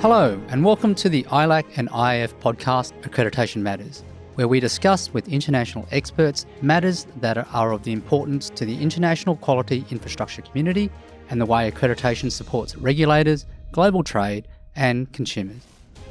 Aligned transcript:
Hello, 0.00 0.40
and 0.48 0.64
welcome 0.64 0.94
to 0.94 1.10
the 1.10 1.24
ILAC 1.24 1.76
and 1.76 1.90
IAF 1.90 2.32
podcast 2.40 2.98
Accreditation 3.02 3.56
Matters, 3.56 4.02
where 4.34 4.48
we 4.48 4.58
discuss 4.58 5.12
with 5.12 5.28
international 5.28 5.86
experts 5.90 6.46
matters 6.62 7.06
that 7.16 7.36
are 7.36 7.72
of 7.72 7.82
the 7.82 7.92
importance 7.92 8.48
to 8.48 8.64
the 8.64 8.80
international 8.80 9.36
quality 9.36 9.84
infrastructure 9.90 10.40
community 10.40 10.88
and 11.28 11.38
the 11.38 11.44
way 11.44 11.70
accreditation 11.70 12.32
supports 12.32 12.76
regulators, 12.76 13.44
global 13.72 14.02
trade, 14.02 14.48
and 14.74 15.12
consumers. 15.12 15.60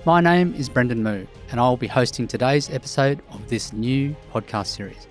My 0.06 0.22
name 0.22 0.54
is 0.54 0.70
Brendan 0.70 1.02
Moo, 1.02 1.26
and 1.50 1.60
I'll 1.60 1.76
be 1.76 1.88
hosting 1.88 2.28
today's 2.28 2.70
episode 2.70 3.24
of 3.32 3.50
this 3.50 3.74
new 3.74 4.16
podcast 4.32 4.68
series. 4.68 5.08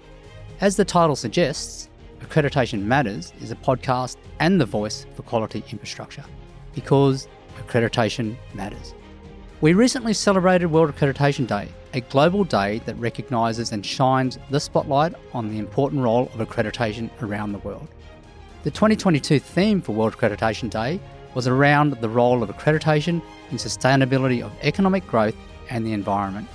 As 0.60 0.76
the 0.76 0.84
title 0.84 1.16
suggests, 1.16 1.88
Accreditation 2.20 2.84
Matters 2.84 3.32
is 3.40 3.50
a 3.50 3.56
podcast 3.56 4.18
and 4.38 4.60
the 4.60 4.66
voice 4.66 5.04
for 5.16 5.22
quality 5.22 5.64
infrastructure 5.72 6.24
because 6.76 7.26
accreditation 7.58 8.36
matters. 8.54 8.94
We 9.60 9.72
recently 9.72 10.12
celebrated 10.12 10.66
World 10.66 10.94
Accreditation 10.94 11.46
Day, 11.46 11.68
a 11.92 12.00
global 12.00 12.44
day 12.44 12.80
that 12.86 12.94
recognises 12.96 13.72
and 13.72 13.84
shines 13.84 14.38
the 14.50 14.60
spotlight 14.60 15.14
on 15.34 15.48
the 15.48 15.58
important 15.58 16.02
role 16.02 16.30
of 16.34 16.46
accreditation 16.46 17.10
around 17.22 17.52
the 17.52 17.58
world. 17.58 17.88
The 18.62 18.70
2022 18.70 19.38
theme 19.40 19.80
for 19.80 19.92
World 19.92 20.14
Accreditation 20.16 20.70
Day 20.70 21.00
was 21.34 21.46
around 21.46 21.92
the 21.92 22.08
role 22.08 22.42
of 22.42 22.50
accreditation 22.50 23.22
in 23.50 23.56
sustainability 23.56 24.42
of 24.42 24.52
economic 24.62 25.06
growth 25.06 25.36
and 25.70 25.86
the 25.86 25.92
environment. 25.92 26.48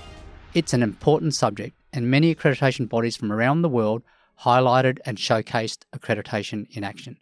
It's 0.53 0.73
an 0.73 0.83
important 0.83 1.33
subject, 1.33 1.75
and 1.91 2.09
many 2.09 2.33
accreditation 2.33 2.87
bodies 2.87 3.17
from 3.17 3.31
around 3.31 3.61
the 3.61 3.69
world 3.69 4.03
highlighted 4.41 4.99
and 5.05 5.17
showcased 5.17 5.79
accreditation 5.95 6.67
in 6.75 6.83
action. 6.83 7.17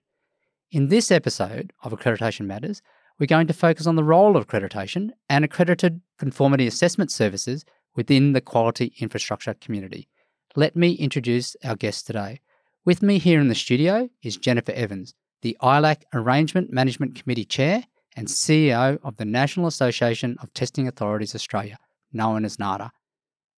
In 0.72 0.88
this 0.88 1.11
episode 1.11 1.73
of 1.84 1.91
Accreditation 1.91 2.45
Matters, 2.45 2.81
we're 3.21 3.27
going 3.27 3.45
to 3.45 3.53
focus 3.53 3.85
on 3.85 3.95
the 3.95 4.03
role 4.03 4.36
of 4.36 4.47
accreditation 4.47 5.11
and 5.30 5.45
accredited 5.45 6.02
conformity 6.17 6.66
assessment 6.66 7.11
services 7.11 7.64
within 7.95 8.33
the 8.33 8.41
quality 8.41 8.95
infrastructure 8.97 9.53
community. 9.53 10.08
Let 10.55 10.75
me 10.75 10.94
introduce 10.94 11.55
our 11.64 11.75
guest 11.75 12.08
today. 12.08 12.39
With 12.83 13.03
me 13.03 13.19
here 13.19 13.39
in 13.39 13.47
the 13.47 13.53
studio 13.53 14.09
is 14.23 14.38
Jennifer 14.38 14.72
Evans, 14.72 15.14
the 15.44 15.55
ILAC 15.61 16.02
Arrangement 16.16 16.73
Management 16.73 17.14
Committee 17.14 17.45
Chair 17.45 17.83
and 18.17 18.27
CEO 18.27 18.97
of 19.03 19.17
the 19.17 19.25
National 19.25 19.67
Association 19.67 20.36
of 20.42 20.52
Testing 20.55 20.88
Authorities 20.88 21.36
Australia, 21.36 21.77
known 22.11 22.44
as 22.44 22.58
NATA. 22.58 22.89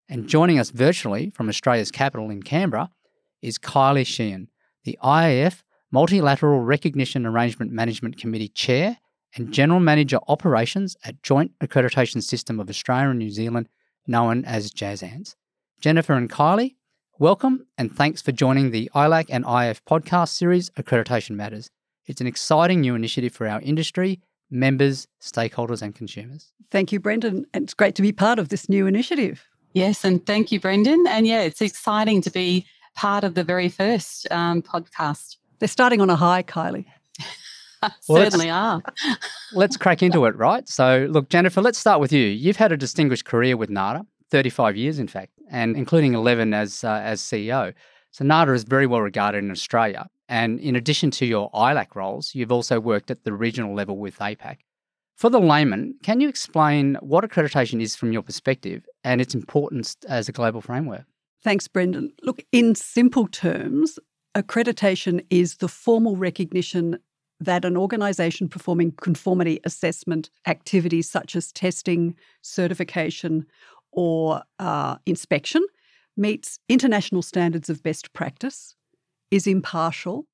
And 0.08 0.27
joining 0.27 0.58
us 0.58 0.70
virtually 0.70 1.30
from 1.30 1.48
Australia's 1.48 1.92
capital 1.92 2.30
in 2.30 2.42
Canberra 2.42 2.90
is 3.42 3.58
Kylie 3.58 4.05
Sheehan, 4.05 4.48
the 4.83 4.98
IAF 5.05 5.62
Multilateral 5.92 6.58
Recognition 6.58 7.27
Arrangement 7.27 7.70
Management 7.70 8.18
Committee 8.18 8.48
Chair 8.48 8.98
and 9.34 9.52
General 9.52 9.80
Manager 9.80 10.19
Operations 10.28 10.97
at 11.05 11.22
Joint 11.22 11.52
Accreditation 11.61 12.22
System 12.22 12.61
of 12.61 12.69
Australia 12.69 13.11
and 13.11 13.19
New 13.19 13.30
Zealand, 13.30 13.69
known 14.06 14.44
as 14.44 14.72
JASANZ. 14.72 15.34
Jennifer 15.80 16.12
and 16.12 16.30
Kylie, 16.30 16.77
welcome 17.19 17.66
and 17.78 17.94
thanks 17.94 18.20
for 18.22 18.33
joining 18.33 18.70
the 18.70 18.91
ILAC 18.94 19.27
and 19.30 19.44
IAF 19.44 19.80
podcast 19.89 20.30
series, 20.30 20.70
Accreditation 20.70 21.30
Matters. 21.30 21.70
It's 22.06 22.20
an 22.20 22.27
exciting 22.27 22.80
new 22.80 22.94
initiative 22.94 23.33
for 23.33 23.48
our 23.48 23.61
industry, 23.61 24.20
members, 24.50 25.06
stakeholders, 25.20 25.83
and 25.83 25.94
consumers. 25.94 26.52
Thank 26.70 26.92
you, 26.92 27.00
Brendan. 27.00 27.46
It's 27.55 27.74
great 27.74 27.94
to 27.96 28.02
be 28.02 28.12
part 28.12 28.39
of 28.39 28.48
this 28.48 28.69
new 28.69 28.86
initiative. 28.86 29.44
Yes, 29.72 30.05
and 30.05 30.24
thank 30.27 30.52
you, 30.52 30.61
Brendan. 30.61 31.06
And 31.08 31.27
yeah, 31.27 31.42
it's 31.42 31.61
exciting 31.61 32.20
to 32.22 32.30
be 32.30 32.67
part 32.94 33.24
of 33.24 33.34
the 33.34 33.44
very 33.44 33.69
first 33.69 34.30
um, 34.30 34.62
podcast. 34.62 35.36
They're 35.58 35.69
starting 35.69 36.00
on 36.00 36.11
a 36.11 36.17
high, 36.17 36.42
Kylie. 36.42 36.86
well, 38.08 38.22
certainly 38.22 38.50
are. 38.50 38.83
let's 39.52 39.77
crack 39.77 40.02
into 40.02 40.25
it, 40.27 40.36
right? 40.36 40.69
So, 40.69 41.08
look, 41.11 41.28
Jennifer, 41.28 41.61
let's 41.61 41.78
start 41.78 42.00
with 42.00 42.12
you. 42.12 42.27
You've 42.27 42.56
had 42.56 42.72
a 42.72 42.77
distinguished 42.77 43.24
career 43.24 43.56
with 43.56 43.70
NATA, 43.70 44.06
35 44.30 44.77
years, 44.77 44.98
in 44.98 45.08
fact, 45.08 45.33
and 45.51 45.77
including 45.77 46.14
11 46.14 46.55
as 46.55 46.84
uh, 46.84 47.01
as 47.02 47.20
CEO. 47.20 47.74
So, 48.11 48.24
NATA 48.24 48.52
is 48.52 48.64
very 48.64 48.86
well 48.86 49.01
regarded 49.01 49.45
in 49.45 49.51
Australia. 49.51 50.06
And 50.29 50.61
in 50.61 50.77
addition 50.77 51.11
to 51.12 51.27
your 51.27 51.51
ILAC 51.51 51.95
roles, 51.95 52.34
you've 52.34 52.52
also 52.52 52.80
worked 52.80 53.11
at 53.11 53.24
the 53.24 53.33
regional 53.34 53.74
level 53.74 53.98
with 53.98 54.18
APAC. 54.18 54.58
For 55.17 55.29
the 55.29 55.40
layman, 55.40 55.95
can 56.02 56.20
you 56.20 56.29
explain 56.29 56.96
what 57.01 57.23
accreditation 57.23 57.83
is 57.83 57.95
from 57.95 58.12
your 58.12 58.23
perspective 58.23 58.86
and 59.05 59.20
its 59.20 59.35
importance 59.35 59.96
as 60.08 60.29
a 60.29 60.33
global 60.33 60.61
framework? 60.61 61.05
Thanks, 61.45 61.68
Brendan. 61.68 62.12
Look, 62.23 62.45
in 62.51 62.74
simple 62.74 63.29
terms, 63.29 63.98
accreditation 64.35 65.24
is 65.29 65.56
the 65.56 65.68
formal 65.68 66.17
recognition 66.17 66.98
that 67.45 67.64
an 67.64 67.77
organisation 67.77 68.48
performing 68.48 68.92
conformity 68.92 69.61
assessment 69.64 70.30
activities 70.47 71.08
such 71.08 71.36
as 71.36 71.53
testing, 71.53 72.14
certification, 72.42 73.47
or 73.92 74.42
uh, 74.58 74.97
inspection 75.07 75.64
meets 76.17 76.58
international 76.69 77.23
standards 77.23 77.70
of 77.70 77.83
best 77.83 78.13
practice, 78.13 78.75
is 79.30 79.47
impartial, 79.47 80.27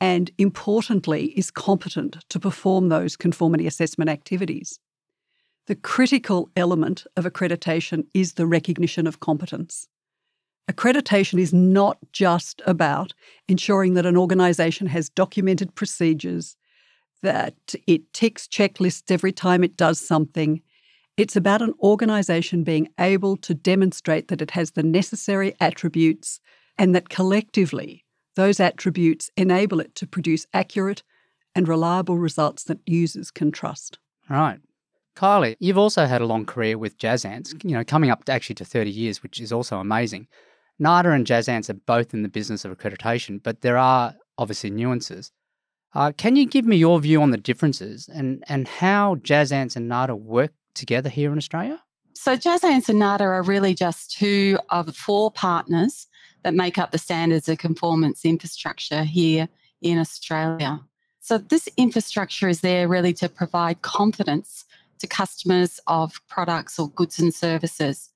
and 0.00 0.30
importantly, 0.38 1.26
is 1.38 1.50
competent 1.50 2.18
to 2.28 2.38
perform 2.38 2.88
those 2.88 3.16
conformity 3.16 3.66
assessment 3.66 4.10
activities. 4.10 4.78
The 5.66 5.74
critical 5.74 6.50
element 6.54 7.06
of 7.16 7.24
accreditation 7.24 8.04
is 8.14 8.34
the 8.34 8.46
recognition 8.46 9.06
of 9.06 9.20
competence. 9.20 9.88
Accreditation 10.70 11.38
is 11.38 11.52
not 11.52 11.98
just 12.12 12.60
about 12.66 13.14
ensuring 13.48 13.94
that 13.94 14.06
an 14.06 14.16
organisation 14.16 14.88
has 14.88 15.08
documented 15.08 15.74
procedures, 15.74 16.56
that 17.22 17.74
it 17.86 18.12
ticks 18.12 18.48
checklists 18.48 19.10
every 19.10 19.32
time 19.32 19.62
it 19.62 19.76
does 19.76 20.00
something. 20.00 20.60
It's 21.16 21.36
about 21.36 21.62
an 21.62 21.72
organisation 21.80 22.64
being 22.64 22.88
able 22.98 23.36
to 23.38 23.54
demonstrate 23.54 24.28
that 24.28 24.42
it 24.42 24.50
has 24.50 24.72
the 24.72 24.82
necessary 24.82 25.54
attributes 25.60 26.40
and 26.76 26.94
that 26.94 27.08
collectively 27.08 28.04
those 28.34 28.60
attributes 28.60 29.30
enable 29.36 29.80
it 29.80 29.94
to 29.94 30.06
produce 30.06 30.46
accurate 30.52 31.02
and 31.54 31.66
reliable 31.66 32.18
results 32.18 32.64
that 32.64 32.78
users 32.84 33.30
can 33.30 33.50
trust. 33.50 33.98
Right. 34.28 34.60
Kylie, 35.16 35.56
you've 35.58 35.78
also 35.78 36.04
had 36.04 36.20
a 36.20 36.26
long 36.26 36.44
career 36.44 36.76
with 36.76 36.98
JASANZ, 36.98 37.64
you 37.64 37.70
know, 37.70 37.82
coming 37.82 38.10
up 38.10 38.24
to 38.24 38.32
actually 38.32 38.56
to 38.56 38.64
30 38.66 38.90
years, 38.90 39.22
which 39.22 39.40
is 39.40 39.50
also 39.50 39.78
amazing. 39.78 40.28
NATA 40.78 41.10
and 41.10 41.26
JASANZ 41.26 41.70
are 41.70 41.74
both 41.74 42.12
in 42.12 42.22
the 42.22 42.28
business 42.28 42.64
of 42.64 42.76
accreditation, 42.76 43.42
but 43.42 43.62
there 43.62 43.78
are 43.78 44.14
obviously 44.38 44.70
nuances. 44.70 45.32
Uh, 45.94 46.12
can 46.16 46.36
you 46.36 46.46
give 46.46 46.66
me 46.66 46.76
your 46.76 47.00
view 47.00 47.22
on 47.22 47.30
the 47.30 47.38
differences 47.38 48.08
and, 48.12 48.44
and 48.48 48.68
how 48.68 49.14
JASANZ 49.16 49.76
and 49.76 49.88
NATA 49.88 50.14
work 50.14 50.52
together 50.74 51.08
here 51.08 51.32
in 51.32 51.38
Australia? 51.38 51.82
So, 52.14 52.36
JASANZ 52.36 52.88
and 52.88 52.98
NATA 52.98 53.24
are 53.24 53.42
really 53.42 53.74
just 53.74 54.10
two 54.10 54.58
of 54.70 54.94
four 54.94 55.30
partners 55.30 56.06
that 56.42 56.54
make 56.54 56.78
up 56.78 56.90
the 56.90 56.98
standards 56.98 57.48
of 57.48 57.58
conformance 57.58 58.24
infrastructure 58.24 59.04
here 59.04 59.48
in 59.80 59.98
Australia. 59.98 60.80
So, 61.20 61.38
this 61.38 61.68
infrastructure 61.76 62.48
is 62.48 62.60
there 62.60 62.88
really 62.88 63.12
to 63.14 63.28
provide 63.28 63.82
confidence 63.82 64.64
to 64.98 65.06
customers 65.06 65.80
of 65.86 66.20
products 66.28 66.78
or 66.78 66.90
goods 66.90 67.18
and 67.18 67.34
services 67.34 68.10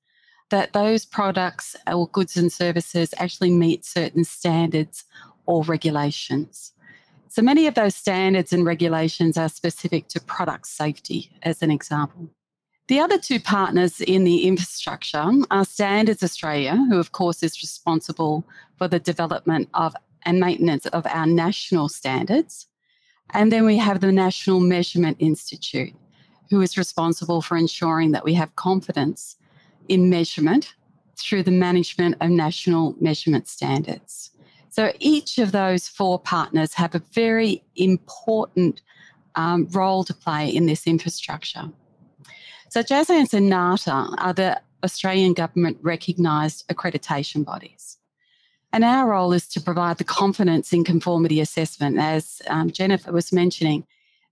that 0.51 0.73
those 0.73 1.05
products 1.05 1.75
or 1.91 2.07
goods 2.09 2.37
and 2.37 2.51
services 2.51 3.13
actually 3.17 3.51
meet 3.51 3.83
certain 3.83 4.23
standards 4.23 5.05
or 5.45 5.63
regulations. 5.63 6.73
So 7.29 7.41
many 7.41 7.65
of 7.65 7.73
those 7.73 7.95
standards 7.95 8.51
and 8.53 8.65
regulations 8.65 9.37
are 9.37 9.49
specific 9.49 10.09
to 10.09 10.19
product 10.19 10.67
safety, 10.67 11.31
as 11.43 11.61
an 11.61 11.71
example. 11.71 12.29
The 12.89 12.99
other 12.99 13.17
two 13.17 13.39
partners 13.39 14.01
in 14.01 14.25
the 14.25 14.45
infrastructure 14.45 15.31
are 15.49 15.63
Standards 15.63 16.23
Australia, 16.23 16.75
who, 16.89 16.99
of 16.99 17.13
course, 17.13 17.41
is 17.41 17.61
responsible 17.61 18.45
for 18.77 18.89
the 18.89 18.99
development 18.99 19.69
of 19.73 19.95
and 20.23 20.39
maintenance 20.39 20.85
of 20.87 21.07
our 21.07 21.25
national 21.25 21.87
standards. 21.87 22.67
And 23.31 23.51
then 23.51 23.65
we 23.65 23.77
have 23.77 24.01
the 24.01 24.11
National 24.11 24.59
Measurement 24.59 25.17
Institute, 25.19 25.93
who 26.49 26.61
is 26.61 26.77
responsible 26.77 27.41
for 27.41 27.55
ensuring 27.55 28.11
that 28.11 28.25
we 28.25 28.33
have 28.33 28.55
confidence 28.55 29.37
in 29.87 30.09
measurement 30.09 30.73
through 31.17 31.43
the 31.43 31.51
management 31.51 32.15
of 32.21 32.29
national 32.29 32.95
measurement 32.99 33.47
standards. 33.47 34.31
So 34.69 34.93
each 34.99 35.37
of 35.37 35.51
those 35.51 35.87
four 35.87 36.17
partners 36.19 36.73
have 36.75 36.95
a 36.95 37.03
very 37.13 37.63
important 37.75 38.81
um, 39.35 39.67
role 39.71 40.03
to 40.05 40.13
play 40.13 40.47
in 40.49 40.65
this 40.65 40.87
infrastructure. 40.87 41.69
So 42.69 42.81
JASANZ 42.81 43.33
and 43.33 43.49
NATA 43.49 44.15
are 44.17 44.33
the 44.33 44.61
Australian 44.83 45.33
government 45.33 45.77
recognised 45.81 46.67
accreditation 46.69 47.43
bodies. 47.45 47.97
And 48.73 48.85
our 48.85 49.09
role 49.09 49.33
is 49.33 49.47
to 49.49 49.61
provide 49.61 49.97
the 49.97 50.05
confidence 50.05 50.71
in 50.71 50.85
conformity 50.85 51.41
assessment, 51.41 51.99
as 51.99 52.41
um, 52.47 52.71
Jennifer 52.71 53.11
was 53.11 53.33
mentioning, 53.33 53.85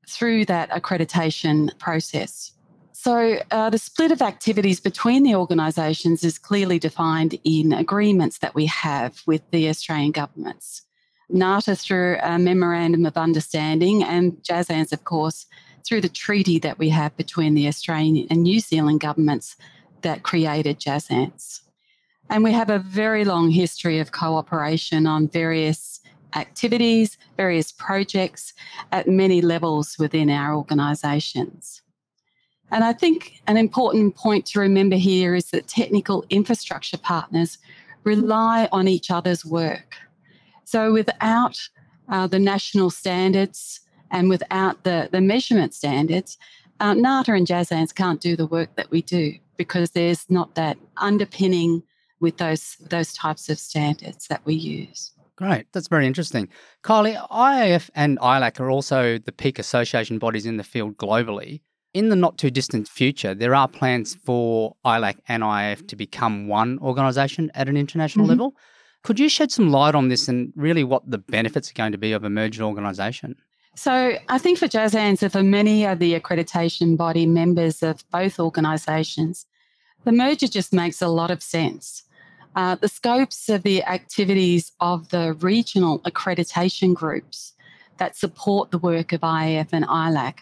through 0.07 0.45
that 0.45 0.69
accreditation 0.69 1.77
process. 1.79 2.53
So, 3.01 3.39
uh, 3.51 3.69
the 3.69 3.77
split 3.77 4.11
of 4.11 4.21
activities 4.21 4.81
between 4.81 5.23
the 5.23 5.33
organisations 5.33 6.21
is 6.21 6.37
clearly 6.37 6.79
defined 6.79 7.39
in 7.45 7.71
agreements 7.71 8.39
that 8.39 8.55
we 8.55 8.65
have 8.65 9.21
with 9.25 9.41
the 9.51 9.69
Australian 9.69 10.11
governments. 10.11 10.81
NATA 11.29 11.77
through 11.77 12.17
a 12.21 12.37
memorandum 12.37 13.05
of 13.05 13.15
understanding, 13.15 14.03
and 14.03 14.33
JASANZ, 14.43 14.91
of 14.91 15.05
course, 15.05 15.45
through 15.87 16.01
the 16.01 16.09
treaty 16.09 16.59
that 16.59 16.77
we 16.77 16.89
have 16.89 17.15
between 17.15 17.53
the 17.53 17.69
Australian 17.69 18.27
and 18.29 18.43
New 18.43 18.59
Zealand 18.59 18.99
governments 18.99 19.55
that 20.01 20.23
created 20.23 20.81
JASANZ. 20.81 21.61
And 22.29 22.43
we 22.43 22.51
have 22.51 22.69
a 22.69 22.79
very 22.79 23.23
long 23.23 23.49
history 23.49 23.99
of 23.99 24.11
cooperation 24.11 25.07
on 25.07 25.29
various 25.29 26.01
activities, 26.35 27.17
various 27.37 27.71
projects 27.71 28.53
at 28.91 29.07
many 29.07 29.39
levels 29.39 29.97
within 29.97 30.29
our 30.29 30.53
organisations. 30.53 31.81
And 32.71 32.83
I 32.83 32.93
think 32.93 33.41
an 33.47 33.57
important 33.57 34.15
point 34.15 34.45
to 34.47 34.59
remember 34.59 34.95
here 34.95 35.35
is 35.35 35.51
that 35.51 35.67
technical 35.67 36.25
infrastructure 36.29 36.97
partners 36.97 37.57
rely 38.03 38.69
on 38.71 38.87
each 38.87 39.11
other's 39.11 39.45
work. 39.45 39.95
So 40.65 40.93
without 40.93 41.57
uh, 42.09 42.27
the 42.27 42.39
national 42.39 42.89
standards 42.91 43.81
and 44.11 44.29
without 44.29 44.83
the, 44.83 45.09
the 45.11 45.21
measurement 45.21 45.73
standards, 45.73 46.37
uh, 46.79 46.93
NATA 46.93 47.33
and 47.33 47.47
JASANZ 47.47 47.93
can't 47.93 48.21
do 48.21 48.35
the 48.35 48.45
work 48.45 48.75
that 48.75 48.89
we 48.89 49.01
do 49.01 49.33
because 49.57 49.91
there's 49.91 50.29
not 50.29 50.55
that 50.55 50.77
underpinning 50.97 51.83
with 52.19 52.37
those 52.37 52.77
those 52.89 53.13
types 53.13 53.49
of 53.49 53.59
standards 53.59 54.27
that 54.27 54.41
we 54.45 54.53
use. 54.53 55.11
Great, 55.35 55.65
that's 55.71 55.87
very 55.87 56.05
interesting. 56.05 56.49
Kylie, 56.83 57.17
IAF 57.29 57.89
and 57.95 58.19
ILAC 58.19 58.59
are 58.59 58.69
also 58.69 59.17
the 59.17 59.31
peak 59.31 59.57
association 59.57 60.19
bodies 60.19 60.45
in 60.45 60.57
the 60.57 60.63
field 60.63 60.97
globally. 60.97 61.61
In 61.93 62.09
the 62.09 62.15
not 62.15 62.37
too 62.37 62.51
distant 62.51 62.87
future, 62.87 63.33
there 63.33 63.55
are 63.55 63.67
plans 63.67 64.15
for 64.23 64.75
ILAC 64.85 65.17
and 65.27 65.41
IAF 65.41 65.87
to 65.87 65.95
become 65.95 66.47
one 66.47 66.77
organisation 66.79 67.49
at 67.55 67.67
an 67.67 67.75
international 67.75 68.25
mm-hmm. 68.25 68.31
level. 68.31 68.55
Could 69.03 69.19
you 69.19 69.27
shed 69.27 69.51
some 69.51 69.71
light 69.71 69.95
on 69.95 70.09
this 70.09 70.27
and 70.27 70.53
really 70.55 70.83
what 70.83 71.09
the 71.09 71.17
benefits 71.17 71.71
are 71.71 71.73
going 71.73 71.93
to 71.93 71.97
be 71.97 72.11
of 72.11 72.23
a 72.23 72.29
merged 72.29 72.61
organisation? 72.61 73.35
So, 73.75 74.17
I 74.27 74.37
think 74.37 74.59
for 74.59 74.67
JASANZ 74.67 75.23
and 75.23 75.31
for 75.31 75.41
many 75.41 75.85
of 75.85 75.99
the 75.99 76.19
accreditation 76.19 76.97
body 76.97 77.25
members 77.25 77.81
of 77.81 78.03
both 78.11 78.39
organisations, 78.39 79.45
the 80.03 80.11
merger 80.11 80.47
just 80.47 80.73
makes 80.73 81.01
a 81.01 81.07
lot 81.07 81.31
of 81.31 81.41
sense. 81.41 82.03
Uh, 82.55 82.75
the 82.75 82.87
scopes 82.87 83.47
of 83.47 83.63
the 83.63 83.83
activities 83.83 84.73
of 84.79 85.09
the 85.09 85.33
regional 85.35 85.99
accreditation 85.99 86.93
groups 86.93 87.53
that 87.97 88.17
support 88.17 88.71
the 88.71 88.77
work 88.77 89.13
of 89.13 89.21
IAF 89.21 89.69
and 89.71 89.85
ILAC 89.85 90.39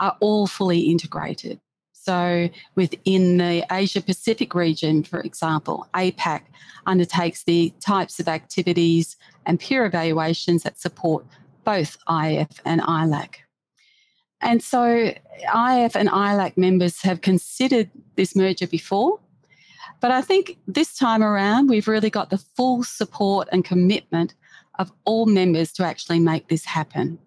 are 0.00 0.16
all 0.20 0.46
fully 0.46 0.80
integrated. 0.80 1.60
So, 1.92 2.48
within 2.76 3.38
the 3.38 3.64
Asia 3.70 4.00
Pacific 4.00 4.54
region, 4.54 5.02
for 5.02 5.20
example, 5.20 5.88
APAC 5.94 6.42
undertakes 6.86 7.42
the 7.42 7.72
types 7.80 8.20
of 8.20 8.28
activities 8.28 9.16
and 9.44 9.58
peer 9.58 9.84
evaluations 9.84 10.62
that 10.62 10.78
support 10.78 11.26
both 11.64 11.98
IAF 12.08 12.60
and 12.64 12.80
ILAC. 12.82 13.36
And 14.40 14.62
so, 14.62 15.12
IAF 15.52 15.96
and 15.96 16.08
ILAC 16.08 16.56
members 16.56 17.02
have 17.02 17.22
considered 17.22 17.90
this 18.14 18.36
merger 18.36 18.68
before, 18.68 19.18
but 20.00 20.10
I 20.10 20.20
think 20.20 20.58
this 20.68 20.96
time 20.96 21.22
around, 21.22 21.68
we've 21.68 21.88
really 21.88 22.10
got 22.10 22.30
the 22.30 22.38
full 22.38 22.84
support 22.84 23.48
and 23.50 23.64
commitment 23.64 24.34
of 24.78 24.92
all 25.04 25.26
members 25.26 25.72
to 25.72 25.84
actually 25.84 26.20
make 26.20 26.48
this 26.48 26.64
happen. 26.64 27.18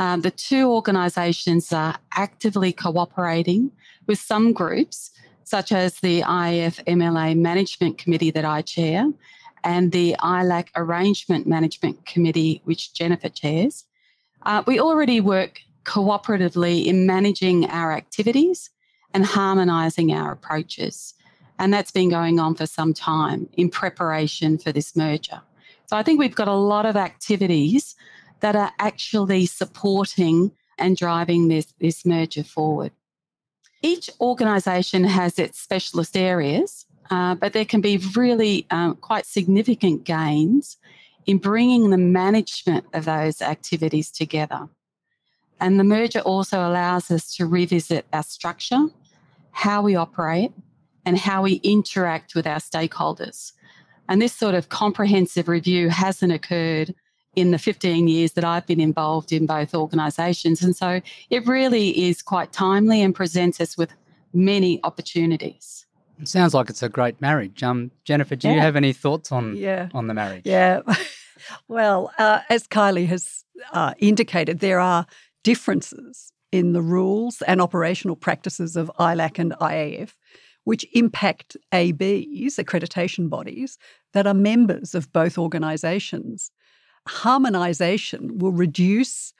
Um, 0.00 0.22
the 0.22 0.30
two 0.30 0.66
organisations 0.70 1.74
are 1.74 1.94
actively 2.14 2.72
cooperating 2.72 3.70
with 4.06 4.18
some 4.18 4.54
groups, 4.54 5.10
such 5.44 5.72
as 5.72 6.00
the 6.00 6.22
IAF 6.22 6.82
MLA 6.86 7.36
Management 7.36 7.98
Committee 7.98 8.30
that 8.30 8.46
I 8.46 8.62
chair 8.62 9.12
and 9.62 9.92
the 9.92 10.16
ILAC 10.20 10.68
Arrangement 10.74 11.46
Management 11.46 12.06
Committee, 12.06 12.62
which 12.64 12.94
Jennifer 12.94 13.28
chairs. 13.28 13.84
Uh, 14.46 14.62
we 14.66 14.80
already 14.80 15.20
work 15.20 15.60
cooperatively 15.84 16.86
in 16.86 17.04
managing 17.04 17.66
our 17.66 17.92
activities 17.92 18.70
and 19.12 19.26
harmonising 19.26 20.14
our 20.14 20.32
approaches. 20.32 21.12
And 21.58 21.74
that's 21.74 21.90
been 21.90 22.08
going 22.08 22.40
on 22.40 22.54
for 22.54 22.64
some 22.64 22.94
time 22.94 23.50
in 23.52 23.68
preparation 23.68 24.56
for 24.56 24.72
this 24.72 24.96
merger. 24.96 25.42
So 25.88 25.96
I 25.98 26.02
think 26.02 26.18
we've 26.18 26.34
got 26.34 26.48
a 26.48 26.54
lot 26.54 26.86
of 26.86 26.96
activities 26.96 27.96
that 28.40 28.56
are 28.56 28.72
actually 28.78 29.46
supporting 29.46 30.52
and 30.78 30.96
driving 30.96 31.48
this, 31.48 31.72
this 31.80 32.04
merger 32.04 32.44
forward. 32.44 32.92
Each 33.82 34.10
organisation 34.20 35.04
has 35.04 35.38
its 35.38 35.58
specialist 35.58 36.16
areas, 36.16 36.86
uh, 37.10 37.34
but 37.34 37.52
there 37.52 37.64
can 37.64 37.80
be 37.80 37.98
really 38.16 38.66
um, 38.70 38.96
quite 38.96 39.26
significant 39.26 40.04
gains 40.04 40.76
in 41.26 41.38
bringing 41.38 41.90
the 41.90 41.98
management 41.98 42.84
of 42.92 43.04
those 43.04 43.42
activities 43.42 44.10
together. 44.10 44.68
And 45.60 45.78
the 45.78 45.84
merger 45.84 46.20
also 46.20 46.60
allows 46.60 47.10
us 47.10 47.34
to 47.36 47.46
revisit 47.46 48.06
our 48.12 48.22
structure, 48.22 48.86
how 49.52 49.82
we 49.82 49.94
operate, 49.94 50.52
and 51.04 51.18
how 51.18 51.42
we 51.42 51.54
interact 51.62 52.34
with 52.34 52.46
our 52.46 52.58
stakeholders. 52.58 53.52
And 54.08 54.20
this 54.20 54.34
sort 54.34 54.54
of 54.54 54.68
comprehensive 54.68 55.48
review 55.48 55.88
hasn't 55.88 56.32
occurred 56.32 56.94
in 57.36 57.50
the 57.50 57.58
15 57.58 58.08
years 58.08 58.32
that 58.32 58.44
I've 58.44 58.66
been 58.66 58.80
involved 58.80 59.32
in 59.32 59.46
both 59.46 59.74
organisations. 59.74 60.62
And 60.62 60.74
so 60.74 61.00
it 61.30 61.46
really 61.46 62.08
is 62.08 62.22
quite 62.22 62.52
timely 62.52 63.02
and 63.02 63.14
presents 63.14 63.60
us 63.60 63.76
with 63.76 63.92
many 64.32 64.80
opportunities. 64.84 65.86
It 66.20 66.28
sounds 66.28 66.54
like 66.54 66.68
it's 66.68 66.82
a 66.82 66.88
great 66.88 67.20
marriage. 67.20 67.62
Um, 67.62 67.90
Jennifer, 68.04 68.36
do 68.36 68.48
yeah. 68.48 68.54
you 68.54 68.60
have 68.60 68.76
any 68.76 68.92
thoughts 68.92 69.32
on, 69.32 69.56
yeah. 69.56 69.88
on 69.94 70.06
the 70.06 70.14
marriage? 70.14 70.42
Yeah. 70.44 70.80
well, 71.68 72.12
uh, 72.18 72.40
as 72.50 72.66
Kylie 72.66 73.06
has 73.06 73.44
uh, 73.72 73.94
indicated, 73.98 74.60
there 74.60 74.80
are 74.80 75.06
differences 75.44 76.32
in 76.52 76.72
the 76.72 76.82
rules 76.82 77.42
and 77.42 77.60
operational 77.60 78.16
practices 78.16 78.76
of 78.76 78.90
ILAC 78.98 79.38
and 79.38 79.52
IAF 79.52 80.12
which 80.64 80.86
impact 80.92 81.56
ABs, 81.72 82.56
accreditation 82.56 83.28
bodies, 83.28 83.78
that 84.12 84.26
are 84.26 84.34
members 84.34 84.94
of 84.94 85.12
both 85.12 85.38
organisations. 85.38 86.50
Harmonisation 87.08 88.38
will 88.38 88.52
reduce 88.52 89.32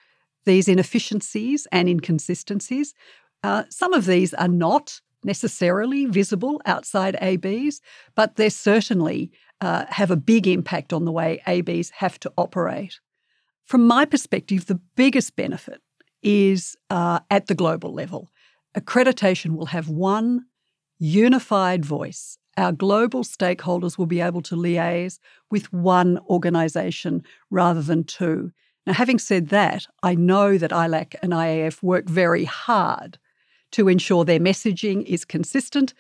these 0.44 0.68
inefficiencies 0.68 1.66
and 1.70 1.88
inconsistencies. 1.88 2.94
Uh, 3.42 3.64
some 3.68 3.92
of 3.92 4.06
these 4.06 4.34
are 4.34 4.48
not 4.48 5.00
necessarily 5.24 6.06
visible 6.06 6.60
outside 6.64 7.16
ABs, 7.20 7.80
but 8.14 8.36
they 8.36 8.48
certainly 8.48 9.30
uh, 9.60 9.84
have 9.88 10.10
a 10.10 10.16
big 10.16 10.46
impact 10.46 10.92
on 10.92 11.04
the 11.04 11.12
way 11.12 11.42
ABs 11.46 11.90
have 11.90 12.18
to 12.20 12.32
operate. 12.36 13.00
From 13.66 13.86
my 13.86 14.04
perspective, 14.04 14.66
the 14.66 14.80
biggest 14.96 15.36
benefit 15.36 15.80
is 16.22 16.76
uh, 16.88 17.20
at 17.30 17.46
the 17.46 17.54
global 17.54 17.92
level. 17.92 18.30
Accreditation 18.76 19.56
will 19.56 19.66
have 19.66 19.88
one 19.88 20.46
unified 20.98 21.84
voice. 21.84 22.38
Our 22.60 22.72
global 22.72 23.24
stakeholders 23.24 23.96
will 23.96 24.04
be 24.04 24.20
able 24.20 24.42
to 24.42 24.54
liaise 24.54 25.18
with 25.50 25.72
one 25.72 26.18
organisation 26.28 27.24
rather 27.48 27.80
than 27.80 28.04
two. 28.04 28.52
Now, 28.86 28.92
having 28.92 29.18
said 29.18 29.48
that, 29.48 29.86
I 30.02 30.14
know 30.14 30.58
that 30.58 30.70
ILAC 30.70 31.14
and 31.22 31.32
IAF 31.32 31.82
work 31.82 32.06
very 32.06 32.44
hard 32.44 33.18
to 33.72 33.88
ensure 33.88 34.26
their 34.26 34.38
messaging 34.38 35.06
is 35.06 35.24
consistent 35.24 35.94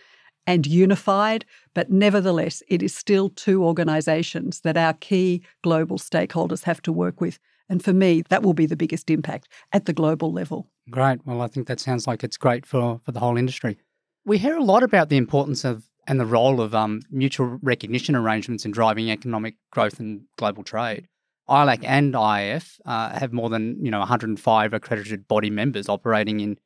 and 0.46 0.66
unified, 0.66 1.46
but 1.72 1.90
nevertheless, 1.90 2.62
it 2.68 2.82
is 2.82 2.94
still 2.94 3.30
two 3.30 3.64
organisations 3.64 4.60
that 4.60 4.76
our 4.76 4.92
key 4.92 5.42
global 5.64 5.96
stakeholders 5.96 6.64
have 6.64 6.82
to 6.82 6.92
work 6.92 7.22
with. 7.22 7.38
And 7.70 7.82
for 7.82 7.94
me, 7.94 8.22
that 8.28 8.42
will 8.42 8.52
be 8.52 8.66
the 8.66 8.76
biggest 8.76 9.08
impact 9.08 9.48
at 9.72 9.86
the 9.86 9.94
global 9.94 10.30
level. 10.30 10.68
Great. 10.90 11.24
Well, 11.24 11.40
I 11.40 11.46
think 11.46 11.68
that 11.68 11.80
sounds 11.80 12.06
like 12.06 12.22
it's 12.22 12.36
great 12.36 12.66
for, 12.66 13.00
for 13.02 13.12
the 13.12 13.20
whole 13.20 13.38
industry. 13.38 13.78
We 14.26 14.36
hear 14.36 14.58
a 14.58 14.62
lot 14.62 14.82
about 14.82 15.08
the 15.08 15.16
importance 15.16 15.64
of 15.64 15.89
and 16.10 16.18
the 16.18 16.26
role 16.26 16.60
of 16.60 16.74
um, 16.74 17.00
mutual 17.08 17.56
recognition 17.62 18.16
arrangements 18.16 18.64
in 18.64 18.72
driving 18.72 19.12
economic 19.12 19.54
growth 19.70 20.00
and 20.00 20.22
global 20.36 20.64
trade. 20.64 21.06
ILAC 21.48 21.84
and 21.84 22.14
IAF 22.14 22.80
uh, 22.84 23.16
have 23.16 23.32
more 23.32 23.48
than 23.48 23.78
you 23.80 23.92
know 23.92 24.00
105 24.00 24.72
accredited 24.72 25.28
body 25.28 25.50
members 25.50 25.88
operating 25.88 26.40
in 26.40 26.58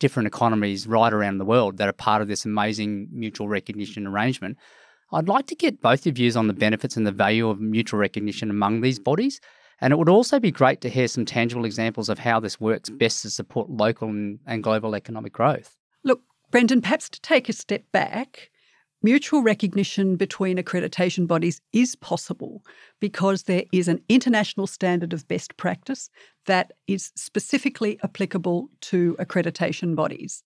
different 0.00 0.26
economies 0.26 0.88
right 0.88 1.12
around 1.12 1.38
the 1.38 1.44
world 1.44 1.76
that 1.76 1.88
are 1.88 1.92
part 1.92 2.22
of 2.22 2.26
this 2.26 2.44
amazing 2.44 3.08
mutual 3.12 3.48
recognition 3.48 4.04
arrangement. 4.04 4.58
I'd 5.12 5.28
like 5.28 5.46
to 5.46 5.54
get 5.54 5.80
both 5.80 6.04
your 6.04 6.12
views 6.12 6.36
on 6.36 6.48
the 6.48 6.52
benefits 6.52 6.96
and 6.96 7.06
the 7.06 7.12
value 7.12 7.48
of 7.48 7.60
mutual 7.60 8.00
recognition 8.00 8.50
among 8.50 8.80
these 8.80 8.98
bodies. 8.98 9.40
And 9.80 9.92
it 9.92 9.96
would 9.96 10.08
also 10.08 10.40
be 10.40 10.50
great 10.50 10.80
to 10.80 10.88
hear 10.88 11.06
some 11.06 11.24
tangible 11.24 11.64
examples 11.64 12.08
of 12.08 12.18
how 12.18 12.40
this 12.40 12.60
works 12.60 12.90
best 12.90 13.22
to 13.22 13.30
support 13.30 13.70
local 13.70 14.08
and, 14.08 14.40
and 14.44 14.60
global 14.60 14.96
economic 14.96 15.32
growth. 15.32 15.76
Look, 16.02 16.20
Brendan, 16.50 16.82
perhaps 16.82 17.08
to 17.10 17.20
take 17.20 17.48
a 17.48 17.52
step 17.52 17.84
back, 17.92 18.50
mutual 19.02 19.42
recognition 19.42 20.16
between 20.16 20.58
accreditation 20.58 21.26
bodies 21.26 21.60
is 21.72 21.94
possible 21.96 22.62
because 23.00 23.44
there 23.44 23.64
is 23.72 23.88
an 23.88 24.02
international 24.08 24.66
standard 24.66 25.12
of 25.12 25.28
best 25.28 25.56
practice 25.56 26.10
that 26.46 26.72
is 26.86 27.12
specifically 27.14 27.98
applicable 28.02 28.68
to 28.80 29.16
accreditation 29.20 29.94
bodies. 29.94 30.42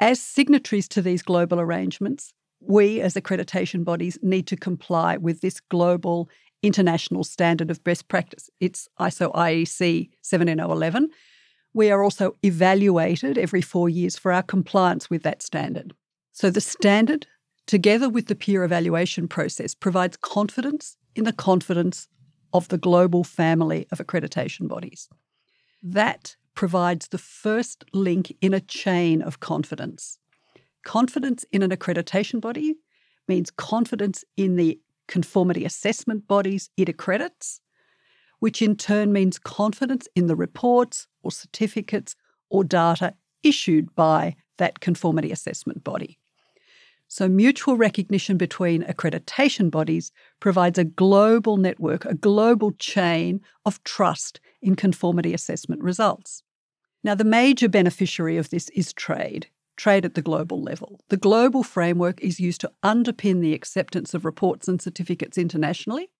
As 0.00 0.20
signatories 0.20 0.88
to 0.88 1.02
these 1.02 1.22
global 1.22 1.60
arrangements, 1.60 2.32
we 2.60 3.00
as 3.00 3.14
accreditation 3.14 3.84
bodies 3.84 4.18
need 4.22 4.46
to 4.46 4.56
comply 4.56 5.16
with 5.16 5.40
this 5.40 5.60
global 5.60 6.28
international 6.62 7.24
standard 7.24 7.70
of 7.70 7.84
best 7.84 8.08
practice. 8.08 8.48
It's 8.60 8.88
ISO 8.98 9.32
IEC 9.34 10.10
17011 10.22 11.10
we 11.76 11.90
are 11.90 12.02
also 12.02 12.34
evaluated 12.42 13.36
every 13.36 13.60
four 13.60 13.90
years 13.90 14.16
for 14.16 14.32
our 14.32 14.42
compliance 14.42 15.10
with 15.10 15.22
that 15.24 15.42
standard. 15.42 15.92
So 16.32 16.48
the 16.48 16.62
standard, 16.62 17.26
together 17.66 18.08
with 18.08 18.26
the 18.26 18.34
peer 18.34 18.64
evaluation 18.64 19.28
process, 19.28 19.74
provides 19.74 20.16
confidence 20.16 20.96
in 21.14 21.24
the 21.24 21.32
confidence 21.32 22.08
of 22.52 22.68
the 22.68 22.78
global 22.78 23.24
family 23.24 23.86
of 23.90 23.98
accreditation 23.98 24.68
bodies. 24.68 25.08
That 25.82 26.36
provides 26.54 27.08
the 27.08 27.18
first 27.18 27.84
link 27.92 28.34
in 28.40 28.54
a 28.54 28.60
chain 28.60 29.20
of 29.20 29.40
confidence. 29.40 30.18
Confidence 30.84 31.44
in 31.52 31.62
an 31.62 31.70
accreditation 31.70 32.40
body 32.40 32.76
means 33.28 33.50
confidence 33.50 34.24
in 34.36 34.56
the 34.56 34.80
conformity 35.08 35.64
assessment 35.64 36.26
bodies 36.26 36.70
it 36.76 36.88
accredits, 36.88 37.60
which 38.38 38.62
in 38.62 38.76
turn 38.76 39.12
means 39.12 39.38
confidence 39.38 40.08
in 40.14 40.26
the 40.26 40.36
reports 40.36 41.06
or 41.22 41.30
certificates 41.30 42.16
or 42.48 42.64
data 42.64 43.14
issued 43.42 43.94
by 43.94 44.36
that 44.58 44.80
conformity 44.80 45.30
assessment 45.30 45.84
body. 45.84 46.18
So, 47.08 47.28
mutual 47.28 47.76
recognition 47.76 48.36
between 48.36 48.82
accreditation 48.82 49.70
bodies 49.70 50.10
provides 50.40 50.78
a 50.78 50.84
global 50.84 51.56
network, 51.56 52.04
a 52.04 52.14
global 52.14 52.72
chain 52.72 53.40
of 53.64 53.82
trust 53.84 54.40
in 54.60 54.74
conformity 54.74 55.32
assessment 55.32 55.82
results. 55.82 56.42
Now, 57.04 57.14
the 57.14 57.24
major 57.24 57.68
beneficiary 57.68 58.36
of 58.36 58.50
this 58.50 58.68
is 58.70 58.92
trade, 58.92 59.46
trade 59.76 60.04
at 60.04 60.14
the 60.14 60.22
global 60.22 60.60
level. 60.60 61.00
The 61.08 61.16
global 61.16 61.62
framework 61.62 62.20
is 62.20 62.40
used 62.40 62.60
to 62.62 62.72
underpin 62.82 63.40
the 63.40 63.54
acceptance 63.54 64.12
of 64.12 64.24
reports 64.24 64.66
and 64.66 64.82
certificates 64.82 65.38
internationally, 65.38 66.10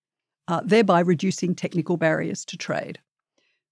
uh, 0.47 0.61
thereby 0.64 1.00
reducing 1.00 1.57
technical 1.57 1.97
barriers 1.97 2.45
to 2.45 2.57
trade. 2.57 3.00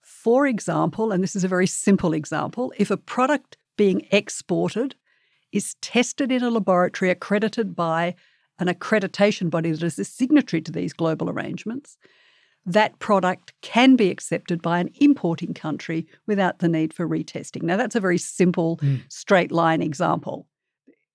For 0.01 0.47
example, 0.49 1.13
and 1.13 1.23
this 1.23 1.37
is 1.37 1.45
a 1.45 1.49
very 1.49 1.69
simple 1.69 2.13
example, 2.13 2.73
if 2.77 2.91
a 2.91 2.97
product 2.97 3.57
being 3.77 4.07
exported 4.11 4.97
is 5.55 5.77
tested 5.81 6.33
in 6.33 6.43
a 6.43 6.51
laboratory 6.51 7.11
accredited 7.11 7.77
by 7.77 8.15
an 8.59 8.67
accreditation 8.67 9.49
body 9.49 9.71
that 9.71 9.83
is 9.83 9.99
a 9.99 10.05
signatory 10.05 10.61
to 10.61 10.73
these 10.73 10.93
global 10.93 11.31
arrangements, 11.31 11.97
that 12.67 12.99
product 12.99 13.53
can 13.63 13.95
be 13.95 14.11
accepted 14.11 14.61
by 14.61 14.81
an 14.81 14.91
importing 14.97 15.55
country 15.55 16.07
without 16.27 16.59
the 16.59 16.69
need 16.69 16.93
for 16.93 17.09
retesting. 17.09 17.63
Now, 17.63 17.77
that's 17.77 17.95
a 17.95 18.01
very 18.01 18.19
simple, 18.19 18.79
mm. 18.79 19.01
straight 19.09 19.53
line 19.53 19.81
example. 19.81 20.47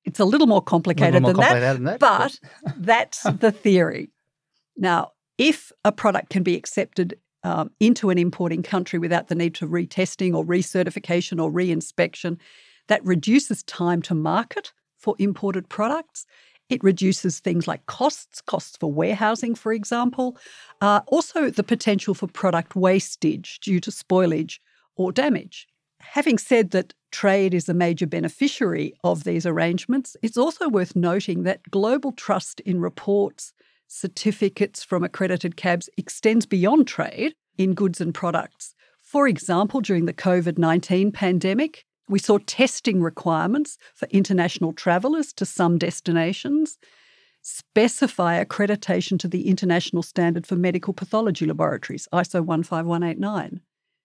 It's 0.06 0.20
a 0.20 0.26
little 0.26 0.48
more 0.48 0.62
complicated, 0.62 1.22
little 1.22 1.34
more 1.34 1.34
than, 1.34 1.44
complicated 1.44 1.86
that, 1.86 2.00
than, 2.00 2.00
that, 2.00 2.00
but 2.00 2.40
that's 2.78 3.24
the 3.40 3.52
theory. 3.52 4.10
Now, 4.78 5.12
if 5.38 5.72
a 5.84 5.92
product 5.92 6.30
can 6.30 6.44
be 6.44 6.56
accepted 6.56 7.18
um, 7.44 7.72
into 7.80 8.10
an 8.10 8.18
importing 8.18 8.64
country 8.64 9.00
without 9.00 9.28
the 9.28 9.36
need 9.36 9.58
for 9.58 9.68
retesting 9.68 10.34
or 10.34 10.46
recertification 10.46 11.42
or 11.42 11.52
reinspection, 11.52 12.38
that 12.90 13.06
reduces 13.06 13.64
time 13.64 14.02
to 14.04 14.14
market 14.14 14.74
for 14.98 15.16
imported 15.18 15.70
products. 15.70 16.26
It 16.70 16.84
reduces 16.84 17.40
things 17.40 17.68
like 17.68 17.86
costs, 17.86 18.42
costs 18.42 18.78
for 18.78 18.92
warehousing, 18.92 19.56
for 19.56 19.72
example. 19.72 20.38
Uh, 20.82 21.02
also, 21.08 21.50
the 21.50 21.64
potential 21.64 22.14
for 22.14 22.28
product 22.28 22.76
wastage 22.76 23.60
due 23.62 23.80
to 23.80 23.90
spoilage 23.92 24.60
or 24.96 25.12
damage. 25.12 25.68
Having 26.00 26.38
said 26.40 26.72
that 26.72 26.94
trade 27.12 27.54
is 27.54 27.70
a 27.70 27.74
major 27.74 28.06
beneficiary 28.06 28.94
of 29.04 29.24
these 29.24 29.46
arrangements, 29.46 30.16
it's 30.22 30.38
also 30.38 30.70
worth 30.70 30.96
noting 30.96 31.44
that 31.44 31.62
global 31.72 32.12
trust 32.12 32.60
in 32.62 32.80
reports, 32.80 33.54
certificates 33.88 34.84
from 34.84 35.04
accredited 35.04 35.58
CABs 35.58 35.90
extends 35.98 36.46
beyond 36.46 36.88
trade 36.88 37.34
in 37.58 37.74
goods 37.74 38.00
and 38.00 38.14
products. 38.14 38.76
For 39.02 39.28
example, 39.28 39.82
during 39.82 40.06
the 40.06 40.14
COVID 40.14 40.58
19 40.58 41.12
pandemic, 41.12 41.86
we 42.10 42.20
saw 42.20 42.40
testing 42.46 43.02
requirements 43.02 43.78
for 43.96 44.08
international 44.10 44.74
travellers 44.74 45.32
to 45.34 45.46
some 45.46 45.78
destinations 45.78 46.78
specify 47.42 48.44
accreditation 48.44 49.18
to 49.20 49.28
the 49.28 49.48
International 49.48 50.04
Standard 50.04 50.46
for 50.46 50.56
Medical 50.56 50.94
Pathology 50.94 51.46
Laboratories, 51.46 52.08
ISO 52.14 52.46
15189. 52.46 53.62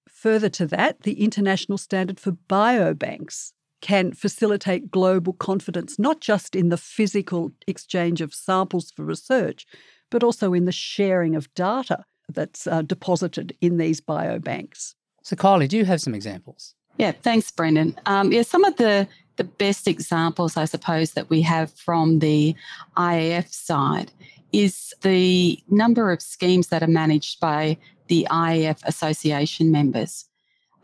Further 0.09 0.49
to 0.51 0.67
that, 0.69 1.03
the 1.03 1.23
International 1.23 1.77
Standard 1.77 2.21
for 2.21 2.33
Biobanks 2.33 3.53
can 3.81 4.13
facilitate 4.13 4.91
global 4.91 5.35
confidence 5.35 5.99
not 5.99 6.21
just 6.21 6.57
in 6.57 6.71
the 6.71 6.79
physical 6.79 7.53
exchange 7.67 8.21
of 8.21 8.33
samples 8.33 8.91
for 8.91 9.05
research, 9.05 9.67
but 10.11 10.23
also 10.23 10.55
in 10.55 10.65
the 10.65 10.73
sharing 10.73 11.35
of 11.35 11.53
data 11.55 12.05
that's 12.29 12.67
uh, 12.67 12.83
deposited 12.83 13.55
in 13.61 13.77
these 13.77 14.01
biobanks. 14.01 14.95
So, 15.23 15.37
Kylie, 15.37 15.69
do 15.69 15.77
you 15.77 15.85
have 15.85 16.01
some 16.01 16.15
examples? 16.15 16.75
Yeah, 16.99 17.13
thanks, 17.13 17.51
Brendan. 17.51 17.99
Um, 18.07 18.33
yeah, 18.33 18.43
some 18.43 18.65
of 18.65 18.77
the 18.77 19.09
the 19.37 19.45
best 19.45 19.89
examples, 19.89 20.57
I 20.57 20.65
suppose, 20.65 21.13
that 21.13 21.29
we 21.29 21.43
have 21.43 21.73
from 21.73 22.21
the 22.21 22.55
IAF 22.97 23.53
side 23.53 24.13
is 24.53 24.95
the 25.03 25.61
number 25.69 26.13
of 26.13 26.23
schemes 26.23 26.69
that 26.69 26.85
are 26.85 26.87
managed 26.87 27.41
by 27.41 27.77
the 28.07 28.27
IAF 28.31 28.85
association 28.85 29.73
members. 29.73 30.27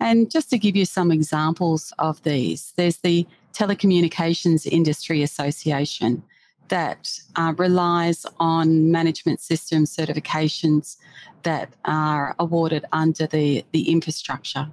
And 0.00 0.30
just 0.30 0.50
to 0.50 0.58
give 0.58 0.74
you 0.74 0.84
some 0.84 1.12
examples 1.12 1.92
of 1.98 2.22
these, 2.22 2.72
there's 2.76 2.98
the 2.98 3.26
Telecommunications 3.52 4.66
Industry 4.66 5.22
Association 5.22 6.22
that 6.68 7.20
uh, 7.36 7.52
relies 7.58 8.24
on 8.38 8.90
management 8.90 9.40
system 9.40 9.84
certifications 9.84 10.96
that 11.42 11.68
are 11.84 12.34
awarded 12.38 12.84
under 12.92 13.26
the, 13.26 13.64
the 13.72 13.90
infrastructure. 13.90 14.68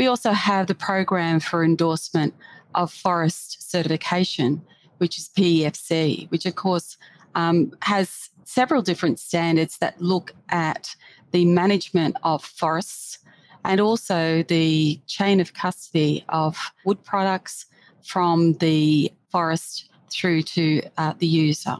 We 0.00 0.06
also 0.06 0.32
have 0.32 0.66
the 0.66 0.74
program 0.74 1.40
for 1.40 1.62
endorsement 1.62 2.32
of 2.74 2.90
forest 2.90 3.70
certification, 3.70 4.62
which 4.96 5.18
is 5.18 5.28
PEFC, 5.36 6.30
which 6.30 6.46
of 6.46 6.54
course 6.54 6.96
um, 7.34 7.72
has 7.82 8.30
several 8.44 8.80
different 8.80 9.18
standards 9.20 9.76
that 9.76 10.00
look 10.00 10.32
at 10.48 10.96
the 11.32 11.44
management 11.44 12.16
of 12.22 12.42
forests 12.42 13.18
and 13.66 13.78
also 13.78 14.42
the 14.44 14.98
chain 15.06 15.38
of 15.38 15.52
custody 15.52 16.24
of 16.30 16.56
wood 16.86 17.04
products 17.04 17.66
from 18.02 18.54
the 18.54 19.12
forest 19.30 19.90
through 20.10 20.40
to 20.44 20.80
uh, 20.96 21.12
the 21.18 21.26
user. 21.26 21.76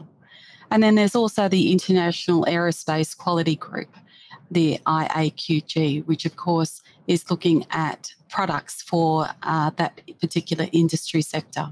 And 0.69 0.83
then 0.83 0.93
there's 0.93 1.15
also 1.15 1.49
the 1.49 1.71
International 1.71 2.45
Aerospace 2.45 3.17
Quality 3.17 3.55
Group, 3.55 3.89
the 4.49 4.79
IAQG, 4.85 6.05
which 6.05 6.25
of 6.25 6.35
course 6.35 6.81
is 7.07 7.29
looking 7.29 7.65
at 7.71 8.13
products 8.29 8.81
for 8.81 9.27
uh, 9.43 9.71
that 9.77 10.01
particular 10.19 10.67
industry 10.71 11.21
sector. 11.21 11.69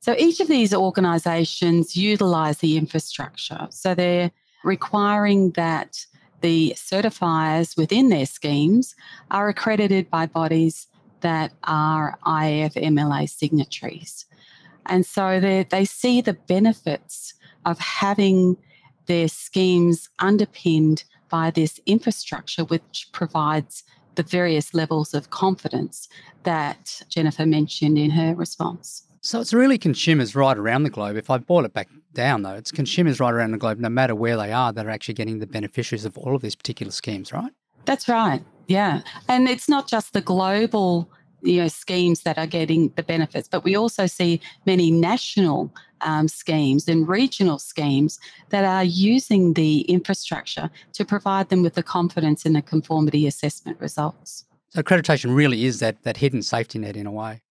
So 0.00 0.14
each 0.18 0.40
of 0.40 0.48
these 0.48 0.72
organisations 0.72 1.96
utilise 1.96 2.58
the 2.58 2.78
infrastructure. 2.78 3.68
So 3.70 3.94
they're 3.94 4.30
requiring 4.64 5.50
that 5.52 6.06
the 6.40 6.72
certifiers 6.76 7.76
within 7.76 8.08
their 8.08 8.26
schemes 8.26 8.94
are 9.30 9.48
accredited 9.48 10.08
by 10.08 10.26
bodies 10.26 10.86
that 11.20 11.52
are 11.64 12.18
IAF 12.24 12.74
MLA 12.74 13.28
signatories. 13.28 14.24
And 14.86 15.04
so 15.04 15.38
they, 15.38 15.66
they 15.68 15.84
see 15.84 16.22
the 16.22 16.32
benefits 16.32 17.34
of 17.66 17.78
having 17.78 18.56
their 19.06 19.28
schemes 19.28 20.08
underpinned 20.18 21.04
by 21.30 21.50
this 21.50 21.80
infrastructure, 21.86 22.64
which 22.64 23.08
provides 23.12 23.84
the 24.16 24.22
various 24.22 24.74
levels 24.74 25.14
of 25.14 25.30
confidence 25.30 26.08
that 26.42 27.02
Jennifer 27.08 27.46
mentioned 27.46 27.96
in 27.96 28.10
her 28.10 28.34
response. 28.34 29.04
So 29.22 29.40
it's 29.40 29.52
really 29.52 29.78
consumers 29.78 30.34
right 30.34 30.56
around 30.56 30.82
the 30.82 30.90
globe. 30.90 31.16
If 31.16 31.30
I 31.30 31.38
boil 31.38 31.64
it 31.64 31.72
back 31.72 31.88
down, 32.14 32.42
though, 32.42 32.54
it's 32.54 32.72
consumers 32.72 33.20
right 33.20 33.32
around 33.32 33.52
the 33.52 33.58
globe, 33.58 33.78
no 33.78 33.88
matter 33.88 34.14
where 34.14 34.36
they 34.36 34.52
are, 34.52 34.72
that 34.72 34.86
are 34.86 34.90
actually 34.90 35.14
getting 35.14 35.38
the 35.38 35.46
beneficiaries 35.46 36.04
of 36.04 36.16
all 36.18 36.34
of 36.34 36.42
these 36.42 36.56
particular 36.56 36.90
schemes, 36.90 37.32
right? 37.32 37.52
That's 37.84 38.08
right. 38.08 38.42
Yeah. 38.66 39.02
And 39.28 39.48
it's 39.48 39.68
not 39.68 39.88
just 39.88 40.12
the 40.12 40.20
global 40.20 41.10
you 41.42 41.60
know 41.60 41.68
schemes 41.68 42.22
that 42.22 42.38
are 42.38 42.46
getting 42.46 42.90
the 42.96 43.02
benefits. 43.02 43.48
But 43.48 43.64
we 43.64 43.76
also 43.76 44.06
see 44.06 44.40
many 44.66 44.90
national 44.90 45.72
um, 46.02 46.28
schemes 46.28 46.88
and 46.88 47.08
regional 47.08 47.58
schemes 47.58 48.18
that 48.50 48.64
are 48.64 48.84
using 48.84 49.54
the 49.54 49.82
infrastructure 49.82 50.70
to 50.94 51.04
provide 51.04 51.48
them 51.48 51.62
with 51.62 51.74
the 51.74 51.82
confidence 51.82 52.46
in 52.46 52.52
the 52.52 52.62
conformity 52.62 53.26
assessment 53.26 53.78
results. 53.80 54.44
So 54.70 54.82
accreditation 54.82 55.34
really 55.34 55.64
is 55.64 55.80
that 55.80 56.02
that 56.04 56.18
hidden 56.18 56.42
safety 56.42 56.78
net 56.78 56.96
in 56.96 57.06
a 57.06 57.12
way. 57.12 57.42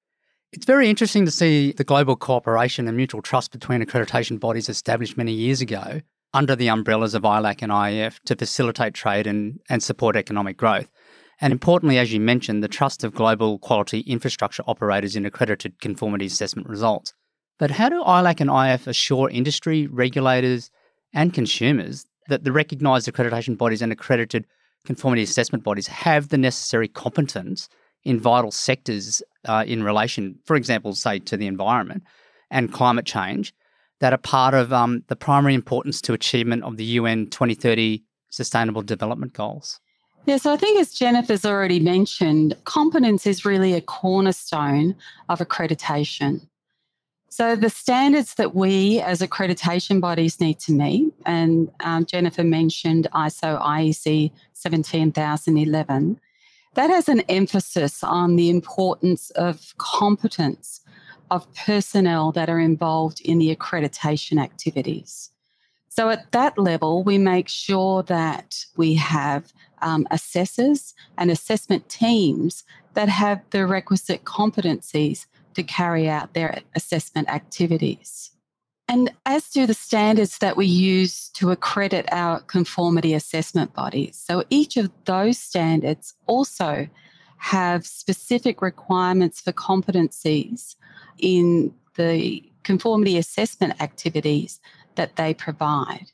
It's 0.52 0.66
very 0.66 0.90
interesting 0.90 1.26
to 1.26 1.32
see 1.32 1.74
the 1.74 1.84
global 1.84 2.16
cooperation 2.16 2.88
and 2.88 2.98
mutual 2.98 3.22
trust 3.22 3.52
between 3.52 3.84
accreditation 3.84 4.40
bodies 4.40 4.68
established 4.68 5.16
many 5.16 5.32
years 5.32 5.62
ago 5.62 6.02
under 6.34 6.56
the 6.56 6.70
umbrellas 6.70 7.14
of 7.14 7.24
ILAC 7.24 7.62
and 7.62 7.72
IAF 7.72 8.20
to 8.26 8.36
facilitate 8.36 8.94
trade 8.94 9.28
and, 9.28 9.60
and 9.70 9.84
support 9.84 10.16
economic 10.16 10.58
growth. 10.58 10.90
And 11.42 11.54
importantly, 11.54 11.98
as 11.98 12.12
you 12.12 12.20
mentioned, 12.20 12.64
the 12.64 12.68
trust 12.68 13.04
of 13.04 13.14
global 13.14 13.60
quality 13.60 14.02
infrastructure 14.02 14.64
operators 14.68 15.16
in 15.16 15.26
accredited 15.26 15.80
conformity 15.80 16.26
assessment 16.26 16.68
results. 16.68 17.14
But 17.58 17.72
how 17.72 17.90
do 17.90 18.02
ILAC 18.04 18.42
and 18.42 18.50
IAF 18.50 18.88
assure 18.88 19.30
industry, 19.30 19.88
regulators, 19.88 20.70
and 21.14 21.34
consumers 21.34 22.06
that 22.28 22.44
the 22.44 22.52
recognised 22.52 23.08
accreditation 23.08 23.58
bodies 23.58 23.82
and 23.82 23.92
accredited 23.92 24.46
conformity 24.86 25.24
assessment 25.24 25.64
bodies 25.64 25.88
have 25.88 26.30
the 26.30 26.38
necessary 26.38 26.88
competence 26.88 27.68
in 28.04 28.20
vital 28.20 28.52
sectors 28.52 29.22
uh, 29.46 29.64
in 29.68 29.84
relation, 29.84 30.40
for 30.46 30.56
example, 30.56 30.94
say 30.94 31.20
to 31.20 31.36
the 31.36 31.48
environment 31.48 32.04
and 32.50 32.72
climate 32.74 33.06
change, 33.06 33.54
that 34.00 34.14
are 34.14 34.18
part 34.18 34.54
of 34.54 34.72
um, 34.72 35.04
the 35.08 35.16
primary 35.16 35.54
importance 35.54 36.02
to 36.02 36.14
achievement 36.14 36.64
of 36.64 36.78
the 36.78 36.86
UN 36.86 37.28
2030 37.28 38.04
Sustainable 38.30 38.82
Development 38.82 39.34
Goals? 39.34 39.82
Yeah, 40.26 40.38
so 40.38 40.54
I 40.54 40.58
think 40.58 40.80
as 40.80 40.94
Jennifer's 40.94 41.46
already 41.46 41.80
mentioned, 41.80 42.56
competence 42.66 43.26
is 43.26 43.46
really 43.46 43.74
a 43.74 43.82
cornerstone 43.82 44.96
of 45.28 45.40
accreditation. 45.40 46.48
So 47.30 47.56
the 47.56 47.70
standards 47.70 48.36
that 48.36 48.56
we 48.56 49.00
as 49.02 49.22
accreditation 49.22 50.02
bodies 50.02 50.40
need 50.40 50.60
to 50.62 50.72
meet, 50.72 51.14
and 51.26 51.72
um, 51.80 52.06
Jennifer 52.06 52.44
mentioned 52.44 53.08
ISO 53.14 53.62
IEC 53.62 54.32
17011, 54.54 56.20
that 56.76 56.90
has 56.90 57.08
an 57.08 57.22
emphasis 57.22 58.04
on 58.04 58.36
the 58.36 58.50
importance 58.50 59.30
of 59.32 59.74
competence 59.78 60.82
of 61.32 61.52
personnel 61.54 62.32
that 62.32 62.50
are 62.50 62.60
involved 62.60 63.22
in 63.22 63.38
the 63.38 63.56
accreditation 63.56 64.42
activities. 64.42 65.30
So 65.90 66.10
at 66.10 66.32
that 66.32 66.58
level, 66.58 67.04
we 67.04 67.18
make 67.18 67.50
sure 67.50 68.04
that 68.04 68.66
we 68.78 68.96
have 68.96 69.52
um, 69.82 70.08
assessors 70.12 70.94
and 71.18 71.32
assessment 71.32 71.90
teams 71.90 72.64
that 72.94 73.10
have 73.10 73.42
the 73.52 73.66
requisite 73.66 74.24
competencies 74.24 75.26
to 75.54 75.64
carry 75.64 76.10
out 76.10 76.34
their 76.34 76.62
assessment 76.76 77.30
activities. 77.30 78.32
And 78.88 79.12
as 79.26 79.50
do 79.50 79.68
the 79.68 79.76
standards 79.76 80.40
that 80.40 80.58
we 80.58 80.66
use 80.66 81.30
to 81.36 81.52
accredit 81.52 82.08
our 82.12 82.40
conformity 82.42 83.14
assessment 83.14 83.74
bodies. 83.74 84.18
So 84.18 84.44
each 84.50 84.78
of 84.78 84.90
those 85.06 85.38
standards 85.38 86.16
also 86.26 86.88
have 87.38 87.86
specific 87.86 88.62
requirements 88.62 89.42
for 89.42 89.52
competencies 89.52 90.76
in 91.20 91.74
the 91.96 92.44
conformity 92.64 93.18
assessment 93.18 93.80
activities 93.80 94.60
that 94.96 95.16
they 95.16 95.34
provide. 95.34 96.12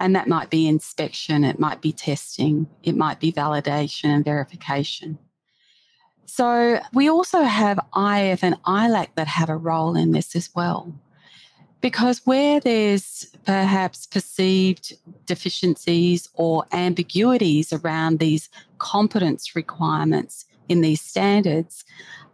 And 0.00 0.14
that 0.16 0.28
might 0.28 0.50
be 0.50 0.66
inspection, 0.66 1.44
it 1.44 1.58
might 1.58 1.80
be 1.80 1.92
testing, 1.92 2.66
it 2.82 2.96
might 2.96 3.20
be 3.20 3.32
validation 3.32 4.06
and 4.06 4.24
verification. 4.24 5.18
So 6.26 6.80
we 6.92 7.08
also 7.08 7.42
have 7.42 7.78
IAF 7.94 8.42
and 8.42 8.60
ILAC 8.64 9.08
that 9.14 9.28
have 9.28 9.50
a 9.50 9.56
role 9.56 9.94
in 9.94 10.12
this 10.12 10.34
as 10.34 10.50
well. 10.54 10.92
Because 11.80 12.22
where 12.24 12.60
there's 12.60 13.26
perhaps 13.44 14.06
perceived 14.06 14.94
deficiencies 15.26 16.28
or 16.34 16.64
ambiguities 16.72 17.72
around 17.72 18.18
these 18.18 18.48
competence 18.78 19.54
requirements 19.54 20.46
in 20.68 20.80
these 20.80 21.02
standards, 21.02 21.84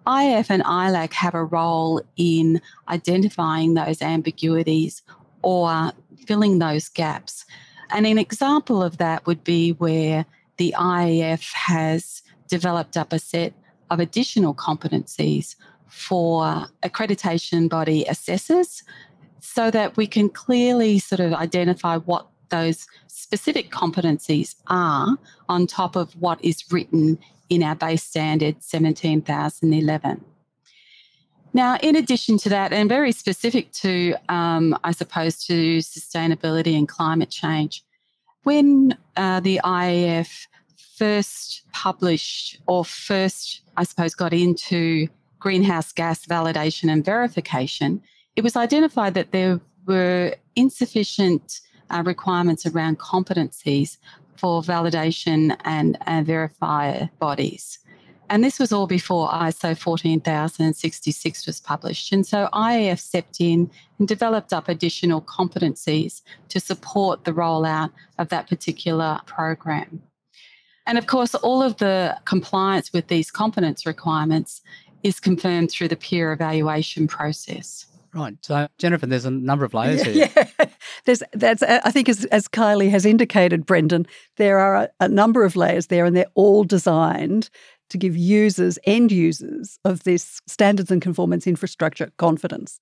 IAF 0.07 0.51
and 0.51 0.63
ILAC 0.63 1.13
have 1.13 1.35
a 1.35 1.45
role 1.45 2.01
in 2.17 2.61
identifying 2.89 3.75
those 3.75 4.01
ambiguities 4.01 5.03
or 5.43 5.93
filling 6.27 6.59
those 6.59 6.89
gaps. 6.89 7.45
And 7.91 8.07
an 8.07 8.19
example 8.19 8.83
of 8.83 8.99
that 8.99 9.27
would 9.27 9.43
be 9.45 9.73
where 9.73 10.25
the 10.57 10.75
IAF 10.79 11.53
has 11.53 12.23
developed 12.49 12.97
up 12.97 13.13
a 13.13 13.19
set 13.19 13.53
of 13.91 14.01
additional 14.01 14.55
competencies 14.55 15.57
for 15.87 16.67
accreditation 16.83 17.69
body 17.69 18.05
assessors 18.09 18.83
so 19.41 19.71
that 19.71 19.97
we 19.97 20.07
can 20.07 20.29
clearly 20.29 20.99
sort 20.99 21.21
of 21.21 21.33
identify 21.33 21.97
what 21.97 22.27
those 22.51 22.87
specific 23.07 23.71
competencies 23.71 24.57
are 24.69 25.17
on 25.49 25.67
top 25.67 25.97
of 25.97 26.13
what 26.21 26.45
is 26.45 26.65
written 26.71 27.19
in 27.49 27.63
our 27.63 27.75
base 27.75 28.03
standard 28.03 28.63
17,011. 28.63 30.25
Now, 31.53 31.77
in 31.83 31.97
addition 31.97 32.39
to 32.39 32.49
that, 32.51 32.73
and 32.73 32.89
very 32.89 33.13
specific 33.13 33.73
to, 33.73 34.15
um, 34.29 34.79
I 34.85 34.93
suppose, 34.93 35.45
to 35.47 35.79
sustainability 35.79 36.79
and 36.79 36.89
climate 36.89 37.31
change, 37.31 37.83
when 38.45 38.97
uh, 39.17 39.41
the 39.41 39.61
IAF 39.65 40.47
first 40.97 41.63
published 41.73 42.61
or 42.67 42.85
first, 42.85 43.63
I 43.77 43.85
suppose, 43.85 44.15
got 44.15 44.33
into 44.33 45.09
greenhouse 45.41 45.93
gas 45.93 46.25
validation 46.27 46.93
and 46.93 47.05
verification, 47.05 48.03
it 48.37 48.45
was 48.45 48.55
identified 48.57 49.15
that 49.15 49.33
there 49.33 49.61
were 49.87 50.35
insufficient 50.55 51.61
uh, 51.91 52.03
requirements 52.07 52.65
around 52.67 52.99
competencies 52.99 53.97
for 54.37 54.63
validation 54.63 55.57
and, 55.65 55.99
and 56.07 56.27
verifier 56.27 57.11
bodies. 57.19 57.79
And 58.31 58.45
this 58.45 58.61
was 58.61 58.73
all 58.73 58.87
before 58.87 59.29
ISO 59.29 59.77
14066 59.77 61.47
was 61.47 61.61
published. 61.61 62.13
And 62.13 62.25
so 62.25 62.49
IAF 62.53 63.01
stepped 63.01 63.41
in 63.41 63.69
and 63.99 64.07
developed 64.07 64.53
up 64.53 64.69
additional 64.69 65.21
competencies 65.21 66.23
to 66.49 66.61
support 66.61 67.25
the 67.25 67.33
rollout 67.33 67.91
of 68.19 68.29
that 68.29 68.49
particular 68.49 69.19
program. 69.27 70.01
And 70.87 70.97
of 70.97 71.09
course, 71.09 71.35
all 71.35 71.61
of 71.61 71.77
the 71.79 72.17
compliance 72.25 72.93
with 72.93 73.09
these 73.09 73.33
competence 73.33 73.85
requirements 73.85 74.61
is 75.03 75.19
confirmed 75.19 75.73
through 75.73 75.89
the 75.89 75.97
peer 75.97 76.33
evaluation 76.33 77.09
process. 77.09 77.87
Right. 78.15 78.37
So, 78.43 78.69
Jennifer, 78.79 79.07
there's 79.07 79.25
a 79.25 79.31
number 79.31 79.65
of 79.65 79.75
layers 79.75 80.07
yeah, 80.07 80.27
here. 80.27 80.47
Yeah. 80.59 80.67
There's, 81.05 81.23
that's, 81.33 81.63
uh, 81.63 81.81
I 81.85 81.91
think, 81.91 82.09
as, 82.09 82.25
as 82.27 82.49
Kylie 82.49 82.91
has 82.91 83.07
indicated, 83.07 83.67
Brendan, 83.67 84.07
there 84.37 84.59
are 84.59 84.77
a, 84.77 84.89
a 85.01 85.09
number 85.09 85.45
of 85.45 85.57
layers 85.57 85.87
there, 85.87 86.05
and 86.05 86.15
they're 86.15 86.27
all 86.35 86.65
designed 86.65 87.51
to 87.91 87.99
give 87.99 88.17
users, 88.17 88.79
end 88.85 89.13
users 89.13 89.79
of 89.85 90.05
this 90.05 90.41
standards 90.47 90.91
and 90.91 91.03
conformance 91.03 91.47
infrastructure 91.47 92.11
confidence. 92.17 92.81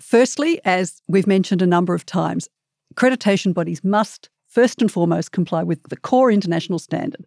Firstly, 0.00 0.60
as 0.64 1.02
we've 1.08 1.26
mentioned 1.26 1.62
a 1.62 1.66
number 1.66 1.94
of 1.94 2.06
times, 2.06 2.48
accreditation 2.94 3.52
bodies 3.52 3.82
must 3.84 4.30
first 4.48 4.80
and 4.80 4.90
foremost 4.90 5.32
comply 5.32 5.62
with 5.62 5.82
the 5.84 5.96
core 5.96 6.30
international 6.30 6.78
standard. 6.78 7.26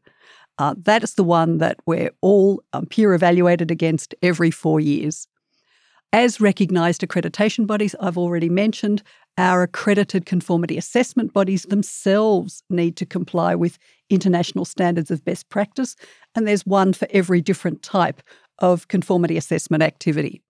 Uh, 0.57 0.75
that 0.83 1.03
is 1.03 1.15
the 1.15 1.23
one 1.23 1.57
that 1.57 1.77
we're 1.85 2.11
all 2.21 2.63
um, 2.73 2.85
peer 2.85 3.13
evaluated 3.13 3.71
against 3.71 4.15
every 4.21 4.51
four 4.51 4.79
years. 4.79 5.27
As 6.13 6.39
recognised 6.39 7.01
accreditation 7.01 7.67
bodies, 7.67 7.95
I've 7.99 8.17
already 8.17 8.49
mentioned, 8.49 9.03
our 9.37 9.63
accredited 9.63 10.25
conformity 10.25 10.77
assessment 10.77 11.33
bodies 11.33 11.63
themselves 11.63 12.63
need 12.69 12.95
to 12.97 13.05
comply 13.05 13.53
with 13.53 13.77
international 14.09 14.65
standards 14.65 15.11
of 15.11 15.25
best 15.25 15.49
practice, 15.49 15.95
and 16.35 16.47
there's 16.47 16.65
one 16.65 16.93
for 16.93 17.07
every 17.11 17.41
different 17.41 17.81
type 17.81 18.21
of 18.59 18.87
conformity 18.87 19.37
assessment 19.37 19.83
activity. 19.83 20.41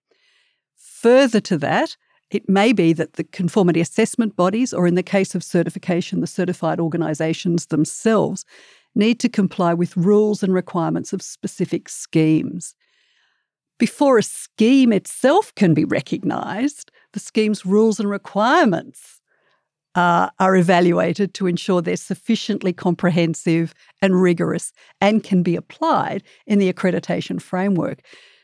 Further 0.76 1.40
to 1.42 1.58
that, 1.60 1.96
it 2.32 2.50
may 2.50 2.74
be 2.74 2.94
that 2.94 3.14
the 3.14 3.24
conformity 3.24 3.80
assessment 3.80 4.36
bodies, 4.36 4.74
or 4.74 4.88
in 4.88 4.96
the 4.96 5.04
case 5.04 5.36
of 5.36 5.44
certification, 5.44 6.22
the 6.22 6.28
certified 6.28 6.80
organisations 6.80 7.68
themselves, 7.68 8.46
need 8.96 9.20
to 9.20 9.30
comply 9.30 9.74
with 9.74 9.96
rules 9.96 10.42
and 10.42 10.54
requirements 10.54 11.14
of 11.14 11.22
specific 11.22 11.90
schemes. 11.90 12.76
Before 13.78 14.18
a 14.18 14.24
scheme 14.24 14.94
itself 14.94 15.54
can 15.56 15.74
be 15.74 15.84
recognised, 15.84 16.92
the 17.14 17.20
scheme's 17.20 17.66
rules 17.66 18.00
and 18.00 18.10
requirements 18.10 19.22
uh, 19.96 20.30
are 20.40 20.56
evaluated 20.56 21.34
to 21.34 21.48
ensure 21.48 21.82
they're 21.82 21.98
sufficiently 21.98 22.74
comprehensive 22.74 23.74
and 24.02 24.22
rigorous 24.22 24.72
and 25.02 25.24
can 25.24 25.42
be 25.42 25.56
applied 25.56 26.24
in 26.46 26.60
the 26.60 26.72
accreditation 26.72 27.42
framework. 27.42 28.02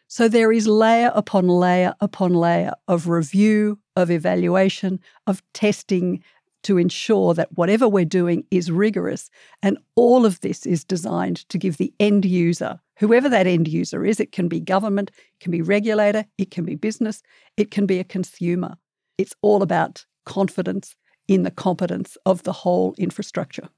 So 0.07 0.27
there 0.27 0.51
is 0.51 0.67
layer 0.67 1.11
upon 1.13 1.47
layer 1.47 1.93
upon 2.01 2.33
layer 2.33 2.73
of 2.87 3.07
review, 3.07 3.79
of 3.95 4.11
evaluation, 4.11 4.99
of 5.27 5.41
testing 5.53 6.23
to 6.63 6.77
ensure 6.77 7.33
that 7.33 7.57
whatever 7.57 7.87
we're 7.87 8.05
doing 8.05 8.45
is 8.51 8.71
rigorous. 8.71 9.29
And 9.63 9.77
all 9.95 10.25
of 10.25 10.39
this 10.41 10.65
is 10.65 10.83
designed 10.83 11.47
to 11.49 11.57
give 11.57 11.77
the 11.77 11.93
end 11.99 12.25
user 12.25 12.79
whoever 13.01 13.27
that 13.27 13.47
end 13.47 13.67
user 13.67 14.05
is. 14.05 14.19
It 14.19 14.31
can 14.31 14.47
be 14.47 14.59
government, 14.59 15.09
it 15.09 15.39
can 15.43 15.51
be 15.51 15.63
regulator, 15.63 16.23
it 16.37 16.51
can 16.51 16.63
be 16.63 16.75
business, 16.75 17.23
it 17.57 17.71
can 17.71 17.87
be 17.87 17.99
a 17.99 18.03
consumer. 18.03 18.75
It's 19.17 19.33
all 19.41 19.63
about 19.63 20.05
confidence 20.25 20.95
in 21.31 21.43
the 21.43 21.51
competence 21.51 22.17
of 22.25 22.43
the 22.43 22.51
whole 22.51 22.93
infrastructure. 22.97 23.69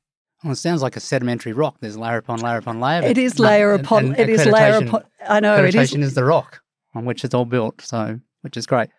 Well, 0.43 0.53
it 0.53 0.57
sounds 0.57 0.81
like 0.81 0.95
a 0.95 0.99
sedimentary 0.99 1.53
rock. 1.53 1.77
There's 1.81 1.95
layer 1.95 2.17
upon 2.17 2.39
layer 2.39 2.57
upon 2.57 2.79
layer. 2.79 3.03
It 3.03 3.17
is 3.19 3.37
layer 3.37 3.73
and, 3.73 3.85
upon. 3.85 4.05
and 4.07 4.19
it 4.19 4.29
is 4.29 4.45
layer 4.47 4.83
upon. 4.83 5.03
I 5.29 5.39
know. 5.39 5.63
It 5.63 5.75
is. 5.75 5.93
is 5.93 6.15
the 6.15 6.23
rock 6.23 6.61
on 6.95 7.05
which 7.05 7.23
it's 7.23 7.35
all 7.35 7.45
built. 7.45 7.79
So, 7.81 8.19
which 8.41 8.57
is 8.57 8.65
great. 8.65 8.89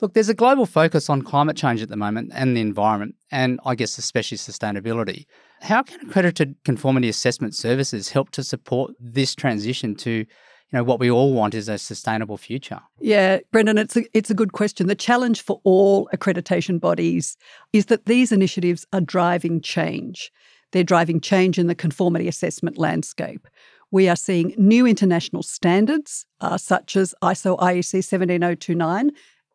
Look, 0.00 0.14
there's 0.14 0.28
a 0.28 0.34
global 0.34 0.66
focus 0.66 1.08
on 1.08 1.22
climate 1.22 1.56
change 1.56 1.82
at 1.82 1.88
the 1.88 1.96
moment 1.96 2.32
and 2.34 2.56
the 2.56 2.60
environment, 2.60 3.14
and 3.30 3.60
I 3.64 3.76
guess 3.76 3.96
especially 3.96 4.38
sustainability. 4.38 5.26
How 5.60 5.82
can 5.82 6.00
accredited 6.08 6.56
conformity 6.64 7.08
assessment 7.08 7.54
services 7.54 8.08
help 8.08 8.30
to 8.30 8.42
support 8.42 8.92
this 8.98 9.34
transition 9.34 9.94
to 9.96 10.24
you 10.72 10.78
know 10.78 10.84
what 10.84 11.00
we 11.00 11.10
all 11.10 11.32
want 11.32 11.54
is 11.54 11.68
a 11.68 11.78
sustainable 11.78 12.36
future. 12.36 12.80
Yeah, 13.00 13.40
Brendan, 13.50 13.78
it's 13.78 13.96
a, 13.96 14.04
it's 14.16 14.30
a 14.30 14.34
good 14.34 14.52
question. 14.52 14.86
The 14.86 14.94
challenge 14.94 15.42
for 15.42 15.60
all 15.64 16.08
accreditation 16.14 16.78
bodies 16.78 17.36
is 17.72 17.86
that 17.86 18.06
these 18.06 18.30
initiatives 18.30 18.86
are 18.92 19.00
driving 19.00 19.60
change. 19.60 20.30
They're 20.70 20.84
driving 20.84 21.20
change 21.20 21.58
in 21.58 21.66
the 21.66 21.74
conformity 21.74 22.28
assessment 22.28 22.78
landscape. 22.78 23.48
We 23.90 24.08
are 24.08 24.16
seeing 24.16 24.54
new 24.56 24.86
international 24.86 25.42
standards, 25.42 26.24
uh, 26.40 26.56
such 26.56 26.94
as 26.94 27.14
ISO 27.22 27.58
IEC 27.58 28.04
17029. 28.04 29.10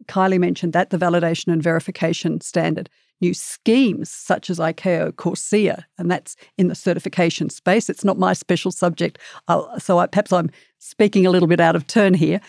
Kylie 0.08 0.40
mentioned 0.40 0.74
that, 0.74 0.90
the 0.90 0.98
validation 0.98 1.54
and 1.54 1.64
verification 1.64 2.42
standard. 2.42 2.90
New 3.22 3.34
schemes 3.34 4.10
such 4.10 4.50
as 4.50 4.60
ICAO 4.60 5.16
CORSIA, 5.16 5.86
and 5.98 6.12
that's 6.12 6.36
in 6.58 6.68
the 6.68 6.76
certification 6.76 7.50
space. 7.50 7.90
It's 7.90 8.04
not 8.04 8.18
my 8.18 8.34
special 8.34 8.72
subject, 8.72 9.20
I'll, 9.48 9.80
so 9.80 10.00
I, 10.00 10.08
perhaps 10.08 10.34
I'm 10.34 10.50
speaking 10.80 11.26
a 11.26 11.30
little 11.30 11.48
bit 11.48 11.60
out 11.60 11.76
of 11.76 11.88
turn 11.88 12.14
here. 12.14 12.42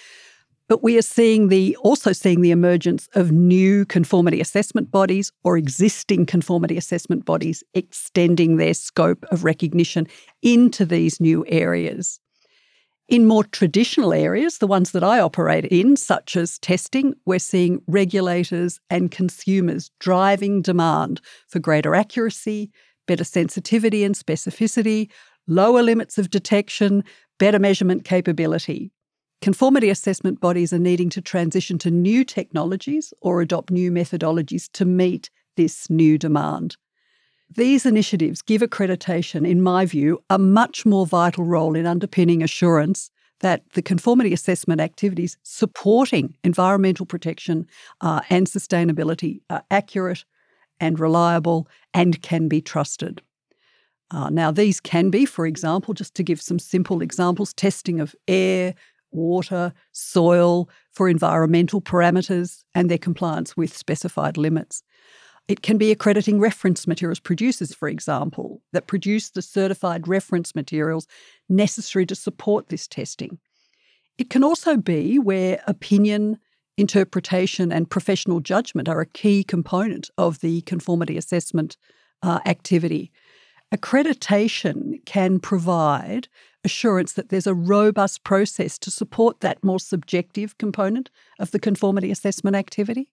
But 0.69 0.83
we 0.83 0.99
are 0.99 1.03
seeing 1.03 1.47
the 1.47 1.77
also 1.77 2.13
seeing 2.13 2.41
the 2.41 2.51
emergence 2.51 3.09
of 3.15 3.31
new 3.31 3.85
conformity 3.85 4.41
assessment 4.41 4.91
bodies 4.91 5.31
or 5.45 5.57
existing 5.57 6.27
conformity 6.27 6.77
assessment 6.77 7.25
bodies 7.25 7.63
extending 7.75 8.57
their 8.57 8.75
scope 8.75 9.25
of 9.31 9.45
recognition 9.45 10.09
into 10.43 10.85
these 10.85 11.21
new 11.21 11.45
areas. 11.47 12.19
In 13.09 13.25
more 13.25 13.45
traditional 13.45 14.13
areas, 14.13 14.59
the 14.59 14.67
ones 14.67 14.91
that 14.91 15.05
I 15.05 15.21
operate 15.21 15.65
in, 15.67 15.97
such 15.97 16.37
as 16.37 16.59
testing, 16.59 17.15
we're 17.25 17.39
seeing 17.39 17.81
regulators 17.87 18.81
and 18.91 19.13
consumers 19.13 19.93
driving 20.01 20.61
demand 20.61 21.21
for 21.47 21.61
greater 21.61 21.95
accuracy, 21.95 22.73
better 23.07 23.23
sensitivity 23.23 24.03
and 24.03 24.17
specificity, 24.17 25.09
lower 25.47 25.85
limits 25.85 26.19
of 26.19 26.31
detection, 26.31 27.05
better 27.39 27.61
measurement 27.61 28.05
capability. 28.05 28.91
Conformity 29.41 29.89
assessment 29.89 30.41
bodies 30.41 30.73
are 30.73 30.79
needing 30.81 31.11
to 31.11 31.21
transition 31.21 31.79
to 31.79 31.93
new 31.93 32.25
technologies 32.25 33.15
or 33.21 33.41
adopt 33.41 33.71
new 33.71 33.93
methodologies 33.93 34.69
to 34.73 34.85
meet 34.85 35.31
this 35.57 35.89
new 35.89 36.19
demand. 36.19 36.77
These 37.55 37.87
initiatives 37.87 38.43
give 38.43 38.61
accreditation, 38.61 39.49
in 39.49 39.63
my 39.63 39.87
view, 39.87 40.23
a 40.29 40.39
much 40.39 40.85
more 40.85 41.07
vital 41.07 41.45
role 41.45 41.77
in 41.77 41.87
underpinning 41.87 42.43
assurance 42.43 43.11
that 43.41 43.63
the 43.75 43.83
conformity 43.83 44.33
assessment 44.33 44.81
activities 44.81 45.37
supporting 45.43 46.35
environmental 46.43 47.07
protection 47.07 47.67
uh, 48.01 48.21
and 48.31 48.47
sustainability 48.47 49.41
are 49.51 49.63
accurate 49.71 50.25
and 50.81 50.99
reliable 50.99 51.69
and 51.95 52.23
can 52.23 52.49
be 52.49 52.61
trusted. 52.61 53.23
Uh, 54.11 54.31
now, 54.31 54.51
these 54.51 54.81
can 54.81 55.11
be, 55.11 55.27
for 55.27 55.47
example, 55.47 55.93
just 55.93 56.15
to 56.15 56.23
give 56.23 56.41
some 56.41 56.59
simple 56.59 57.03
examples, 57.03 57.53
testing 57.55 58.01
of 58.01 58.15
air, 58.29 58.75
water, 59.11 59.73
soil 59.93 60.69
for 60.93 61.09
environmental 61.09 61.81
parameters 61.81 62.65
and 62.75 62.91
their 62.91 62.99
compliance 62.99 63.57
with 63.57 63.77
specified 63.77 64.37
limits. 64.37 64.83
It 65.49 65.63
can 65.63 65.79
be 65.79 65.93
accrediting 65.93 66.41
reference 66.41 66.89
materials 66.89 67.21
producers, 67.21 67.73
for 67.73 67.89
example, 67.89 68.63
that 68.73 68.89
produce 68.89 69.31
the 69.31 69.43
certified 69.43 70.09
reference 70.09 70.55
materials 70.57 71.07
necessary 71.49 72.05
to 72.07 72.17
support 72.17 72.69
this 72.69 72.89
testing. 72.89 73.39
It 74.19 74.29
can 74.29 74.43
also 74.43 74.77
be 74.77 75.19
where 75.19 75.63
opinion, 75.67 76.39
interpretation, 76.77 77.71
and 77.71 77.89
professional 77.89 78.41
judgment 78.41 78.89
are 78.89 79.01
a 79.01 79.07
key 79.07 79.45
component 79.45 80.11
of 80.19 80.41
the 80.41 80.63
conformity 80.63 81.17
assessment 81.17 81.77
uh, 82.23 82.41
activity. 82.45 83.13
Accreditation 83.75 85.05
can 85.07 85.39
provide 85.39 86.29
assurance 86.65 87.13
that 87.13 87.29
there's 87.29 87.47
a 87.47 87.55
robust 87.55 88.25
process 88.25 88.79
to 88.79 88.91
support 88.91 89.41
that 89.41 89.63
more 89.63 89.79
subjective 89.79 90.59
component 90.59 91.11
of 91.39 91.53
the 91.53 91.59
conformity 91.59 92.11
assessment 92.11 92.57
activity. 92.57 93.09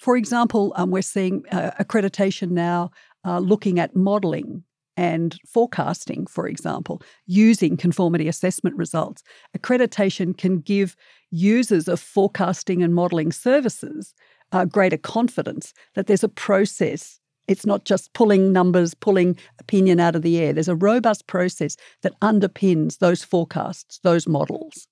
For 0.00 0.16
example, 0.16 0.72
um, 0.76 0.90
we're 0.90 1.02
seeing 1.02 1.44
uh, 1.52 1.72
accreditation 1.78 2.52
now 2.52 2.90
uh, 3.26 3.38
looking 3.38 3.78
at 3.78 3.94
modelling 3.94 4.64
and 4.96 5.38
forecasting, 5.46 6.26
for 6.26 6.48
example, 6.48 7.02
using 7.26 7.76
conformity 7.76 8.26
assessment 8.26 8.76
results. 8.76 9.22
Accreditation 9.56 10.36
can 10.36 10.60
give 10.60 10.96
users 11.30 11.86
of 11.86 12.00
forecasting 12.00 12.82
and 12.82 12.94
modelling 12.94 13.30
services 13.30 14.14
uh, 14.52 14.64
greater 14.64 14.96
confidence 14.96 15.74
that 15.94 16.06
there's 16.06 16.24
a 16.24 16.28
process 16.28 17.20
it's 17.48 17.66
not 17.66 17.84
just 17.84 18.12
pulling 18.12 18.52
numbers, 18.52 18.94
pulling 18.94 19.36
opinion 19.58 19.98
out 19.98 20.14
of 20.14 20.22
the 20.22 20.38
air. 20.38 20.52
There's 20.52 20.68
a 20.68 20.76
robust 20.76 21.26
process 21.26 21.76
that 22.02 22.12
underpins 22.20 22.98
those 22.98 23.24
forecasts, 23.24 23.98
those 24.04 24.28
models. 24.28 24.86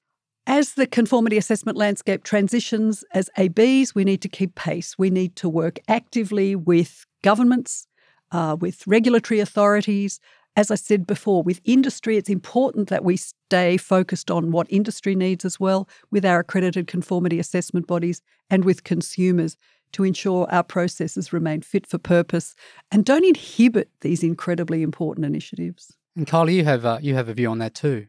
As 0.51 0.73
the 0.73 0.87
conformity 0.87 1.37
assessment 1.37 1.77
landscape 1.77 2.25
transitions, 2.25 3.05
as 3.13 3.29
ABs, 3.37 3.95
we 3.95 4.03
need 4.03 4.23
to 4.23 4.31
keep 4.31 4.55
pace. 4.55 4.97
We 4.97 5.11
need 5.11 5.37
to 5.37 5.49
work 5.49 5.79
actively 5.89 6.57
with 6.57 7.05
governments, 7.23 7.87
uh, 8.33 8.57
with 8.59 8.87
regulatory 8.87 9.41
authorities. 9.41 10.21
As 10.57 10.71
I 10.71 10.77
said 10.77 11.07
before, 11.07 11.43
with 11.43 11.61
industry, 11.67 12.17
it's 12.17 12.31
important 12.31 12.89
that 12.89 13.05
we 13.05 13.19
stay 13.19 13.77
focused 13.77 14.31
on 14.31 14.51
what 14.51 14.67
industry 14.71 15.15
needs 15.15 15.45
as 15.45 15.61
well, 15.61 15.87
with 16.11 16.25
our 16.25 16.41
accredited 16.41 16.87
conformity 16.87 17.39
assessment 17.39 17.87
bodies, 17.87 18.23
and 18.49 18.65
with 18.65 18.85
consumers 18.85 19.59
to 19.93 20.03
ensure 20.03 20.51
our 20.51 20.65
processes 20.65 21.31
remain 21.31 21.61
fit 21.61 21.87
for 21.87 21.99
purpose 21.99 22.55
and 22.91 23.05
don't 23.05 23.27
inhibit 23.27 23.91
these 24.01 24.23
incredibly 24.23 24.81
important 24.83 25.27
initiatives. 25.27 25.95
And 26.17 26.27
Carly, 26.27 26.57
you 26.57 26.65
have 26.65 26.87
uh, 26.87 27.01
you 27.03 27.15
have 27.15 27.29
a 27.29 27.35
view 27.35 27.51
on 27.51 27.59
that 27.59 27.75
too. 27.75 28.07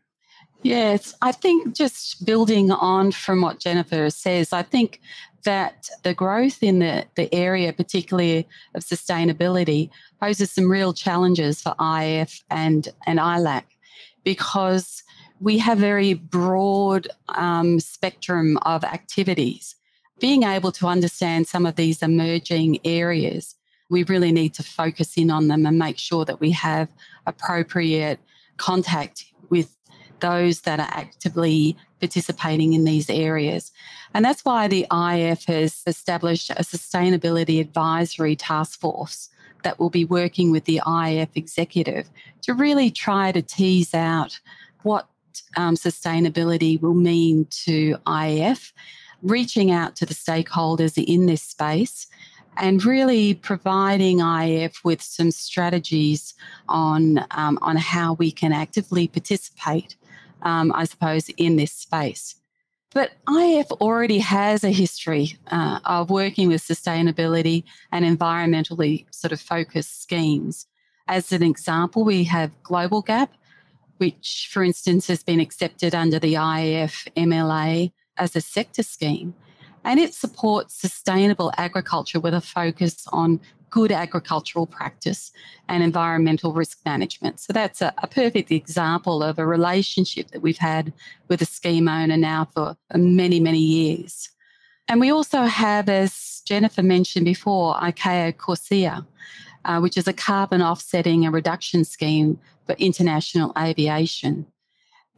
Yes, 0.62 1.14
I 1.22 1.32
think 1.32 1.74
just 1.74 2.26
building 2.26 2.70
on 2.72 3.12
from 3.12 3.42
what 3.42 3.60
Jennifer 3.60 4.10
says, 4.10 4.52
I 4.52 4.62
think 4.62 5.00
that 5.46 5.90
the 6.04 6.14
growth 6.14 6.62
in 6.62 6.80
the, 6.80 7.06
the 7.16 7.34
area, 7.34 7.72
particularly 7.72 8.48
of 8.76 8.84
sustainability, 8.84 9.90
poses 10.20 10.52
some 10.52 10.70
real 10.70 10.94
challenges 10.94 11.62
for 11.62 11.74
IAF 11.80 12.44
and, 12.50 12.90
and 13.08 13.20
ILAC 13.20 13.64
because 14.26 15.04
we 15.40 15.58
have 15.58 15.78
very 15.78 16.14
broad 16.14 17.08
um, 17.30 17.80
spectrum 17.80 18.58
of 18.64 18.84
activities. 18.84 19.76
Being 20.20 20.44
able 20.44 20.74
to 20.74 20.88
understand 20.88 21.48
some 21.48 21.66
of 21.66 21.78
these 21.78 22.04
emerging 22.04 22.80
areas, 22.84 23.56
we 23.90 24.04
really 24.04 24.34
need 24.34 24.54
to 24.56 24.64
focus 24.64 25.18
in 25.18 25.32
on 25.32 25.48
them 25.48 25.66
and 25.66 25.80
make 25.80 25.98
sure 25.98 26.26
that 26.26 26.42
we 26.42 26.52
have 26.52 26.90
appropriate 27.26 28.20
contact 28.58 29.24
with 29.50 29.79
those 30.20 30.62
that 30.62 30.80
are 30.80 30.90
actively 30.92 31.78
participating 32.00 32.74
in 32.74 32.84
these 32.84 33.10
areas. 33.10 33.72
And 34.14 34.24
that's 34.24 34.46
why 34.46 34.68
the 34.68 34.86
IAF 34.90 35.46
has 35.46 35.82
established 35.86 36.50
a 36.52 36.64
sustainability 36.64 37.60
advisory 37.60 38.36
task 38.36 38.80
force 38.80 39.30
that 39.64 39.80
will 39.80 39.90
be 39.90 40.06
working 40.06 40.52
with 40.52 40.66
the 40.66 40.82
IAF 40.86 41.30
executive 41.36 42.10
to 42.44 42.54
really 42.54 42.90
try 42.90 43.32
to 43.32 43.42
tease 43.42 43.94
out 43.94 44.40
what 44.84 45.08
um, 45.58 45.76
sustainability 45.76 46.82
will 46.82 46.94
mean 46.94 47.46
to 47.50 47.98
IAF 48.06 48.72
reaching 49.22 49.72
out 49.72 49.96
to 49.98 50.06
the 50.06 50.14
stakeholders 50.14 51.02
in 51.04 51.26
this 51.26 51.42
space 51.42 52.08
and 52.58 52.84
really 52.84 53.34
providing 53.34 54.20
IAF 54.20 54.84
with 54.84 55.02
some 55.02 55.32
strategies 55.32 56.34
on, 56.68 57.26
um, 57.32 57.58
on 57.62 57.78
how 57.78 58.14
we 58.14 58.32
can 58.32 58.52
actively 58.52 59.08
participate, 59.08 59.96
um, 60.42 60.72
I 60.74 60.86
suppose, 60.86 61.30
in 61.38 61.56
this 61.56 61.72
space. 61.72 62.36
But 62.92 63.12
IAF 63.28 63.72
already 63.82 64.18
has 64.20 64.64
a 64.64 64.72
history 64.72 65.38
uh, 65.52 65.80
of 65.86 66.10
working 66.10 66.48
with 66.48 66.64
sustainability 66.64 67.64
and 67.92 68.04
environmentally 68.04 69.06
sort 69.14 69.32
of 69.32 69.40
focused 69.40 70.02
schemes. 70.02 70.66
As 71.08 71.32
an 71.32 71.44
example, 71.44 72.04
we 72.04 72.24
have 72.26 72.52
Global 72.64 73.02
Gap, 73.02 73.32
which, 73.98 74.50
for 74.52 74.64
instance, 74.64 75.08
has 75.08 75.24
been 75.24 75.40
accepted 75.40 75.94
under 75.94 76.18
the 76.20 76.34
IAF 76.36 77.08
MLA 77.16 77.92
as 78.18 78.36
a 78.36 78.42
sector 78.42 78.84
scheme, 78.84 79.36
and 79.84 80.00
it 80.00 80.14
supports 80.14 80.80
sustainable 80.80 81.52
agriculture 81.58 82.20
with 82.20 82.34
a 82.34 82.42
focus 82.42 83.06
on 83.14 83.40
good 83.70 83.92
agricultural 83.92 84.66
practice 84.66 85.32
and 85.68 85.84
environmental 85.84 86.54
risk 86.54 86.80
management. 86.86 87.40
So 87.40 87.54
that's 87.54 87.82
a, 87.82 87.94
a, 88.00 88.08
perfect 88.08 88.52
example 88.52 89.24
of 89.24 89.40
a 89.40 89.46
relationship 89.46 90.32
that 90.32 90.42
we've 90.42 90.58
had 90.58 90.94
with 91.28 91.42
a 91.42 91.46
scheme 91.46 91.88
owner 91.88 92.18
now 92.18 92.48
for 92.54 92.76
many, 92.96 93.40
many 93.40 93.60
years. 93.60 94.30
And 94.88 95.00
we 95.00 95.12
also 95.12 95.44
have, 95.44 95.88
as 95.88 96.42
Jennifer 96.46 96.82
mentioned 96.82 97.26
before, 97.26 97.76
ICAO 97.76 98.36
CORSIA, 98.38 99.06
uh, 99.66 99.80
which 99.80 99.98
is 99.98 100.08
a 100.08 100.14
carbon 100.14 100.62
offsetting 100.62 101.26
and 101.26 101.34
reduction 101.34 101.84
scheme 101.86 102.40
for 102.66 102.74
international 102.74 103.54
aviation. 103.58 104.48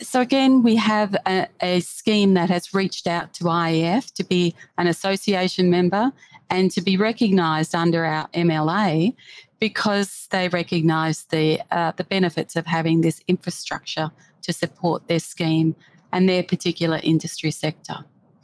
So 0.02 0.20
again, 0.20 0.64
we 0.64 0.76
have 0.78 1.16
a, 1.28 1.48
a, 1.62 1.80
scheme 1.82 2.34
that 2.34 2.50
has 2.50 2.74
reached 2.74 3.06
out 3.06 3.34
to 3.36 3.44
IAF 3.44 4.12
to 4.14 4.24
be 4.24 4.56
an 4.80 4.88
association 4.88 5.70
member 5.70 6.12
and 6.50 6.72
to 6.72 6.82
be 6.82 6.98
recognised 6.98 7.76
under 7.76 8.04
our 8.04 8.28
MLA 8.30 9.16
because 9.60 10.28
they 10.32 10.50
recognise 10.50 11.26
the 11.26 11.62
uh, 11.70 11.92
the 11.98 12.04
benefits 12.04 12.56
of 12.56 12.66
having 12.66 13.02
this 13.02 13.22
infrastructure 13.28 14.12
to 14.42 14.52
support 14.52 15.08
their 15.08 15.20
scheme 15.20 15.76
and 16.12 16.28
their 16.28 16.44
particular 16.44 17.00
industry 17.04 17.52
sector. 17.52 17.98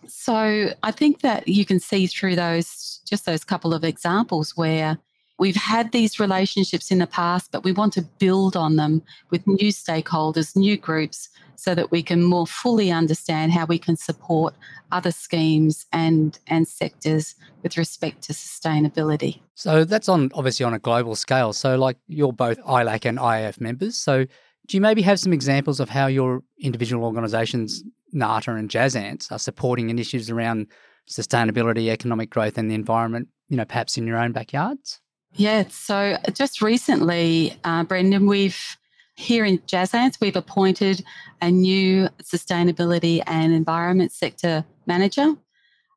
So 0.08 0.70
I 0.84 0.92
think 0.92 1.22
that 1.22 1.48
you 1.48 1.66
can 1.66 1.80
see 1.80 2.06
through 2.06 2.36
those 2.36 3.02
just 3.10 3.26
those 3.26 3.44
couple 3.44 3.74
of 3.74 3.84
examples 3.84 4.56
where 4.56 5.00
We've 5.40 5.56
had 5.56 5.92
these 5.92 6.20
relationships 6.20 6.90
in 6.90 6.98
the 6.98 7.08
past, 7.08 7.52
but 7.52 7.64
we 7.64 7.72
want 7.72 7.94
to 7.94 8.02
build 8.02 8.56
on 8.56 8.76
them 8.76 9.04
with 9.30 9.46
new 9.46 9.72
stakeholders, 9.72 10.56
new 10.56 10.78
groups, 10.78 11.30
so 11.56 11.76
that 11.76 11.92
we 11.92 12.02
can 12.04 12.24
more 12.24 12.48
fully 12.48 12.92
understand 12.92 13.52
how 13.52 13.66
we 13.66 13.78
can 13.80 13.98
support 13.98 14.56
other 14.92 15.12
schemes 15.12 15.86
and, 15.92 16.40
and 16.48 16.68
sectors 16.68 17.36
with 17.64 17.78
respect 17.78 18.22
to 18.24 18.34
sustainability. 18.34 19.42
So 19.56 19.84
that's 19.84 20.08
on 20.08 20.32
obviously 20.34 20.66
on 20.66 20.74
a 20.74 20.80
global 20.80 21.16
scale. 21.16 21.54
So 21.54 21.78
like 21.78 21.98
you're 22.08 22.34
both 22.34 22.60
ILAC 22.62 23.06
and 23.06 23.18
IAF 23.18 23.60
members. 23.60 23.98
So 23.98 24.26
do 24.68 24.78
you 24.78 24.82
maybe 24.82 25.02
have 25.02 25.20
some 25.20 25.34
examples 25.34 25.80
of 25.80 25.90
how 25.90 26.08
your 26.08 26.44
individual 26.60 27.06
organisations, 27.06 27.84
NATA 28.12 28.52
and 28.52 28.70
JASANZ, 28.70 29.32
are 29.32 29.40
supporting 29.40 29.90
initiatives 29.90 30.30
around 30.30 30.68
sustainability, 31.10 31.90
economic 31.90 32.30
growth, 32.30 32.58
and 32.58 32.70
the 32.70 32.76
environment? 32.76 33.30
You 33.50 33.58
know, 33.58 33.66
perhaps 33.66 33.98
in 33.98 34.06
your 34.06 34.18
own 34.18 34.34
backyards. 34.34 35.00
Yeah. 35.34 35.66
So 35.70 36.18
just 36.34 36.62
recently, 36.62 37.58
uh, 37.64 37.84
Brendan, 37.84 38.28
we've 38.28 38.78
here 39.18 39.46
in 39.46 39.58
JASANZ, 39.60 40.22
we've 40.22 40.36
appointed 40.36 41.04
a 41.42 41.50
new 41.50 42.08
sustainability 42.22 43.22
and 43.26 43.52
environment 43.52 44.12
sector 44.12 44.64
manager. 44.86 45.36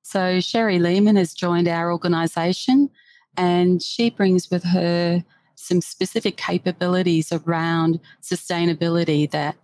So 0.02 0.40
Sherry 0.40 0.78
Lehman 0.78 1.16
has 1.16 1.34
joined 1.34 1.68
our 1.68 1.92
organisation, 1.92 2.88
and 3.36 3.82
she 3.82 4.08
brings 4.08 4.50
with 4.50 4.64
her 4.64 5.22
some 5.54 5.82
specific 5.82 6.38
capabilities 6.38 7.30
around 7.30 8.00
sustainability 8.22 9.30
that 9.30 9.54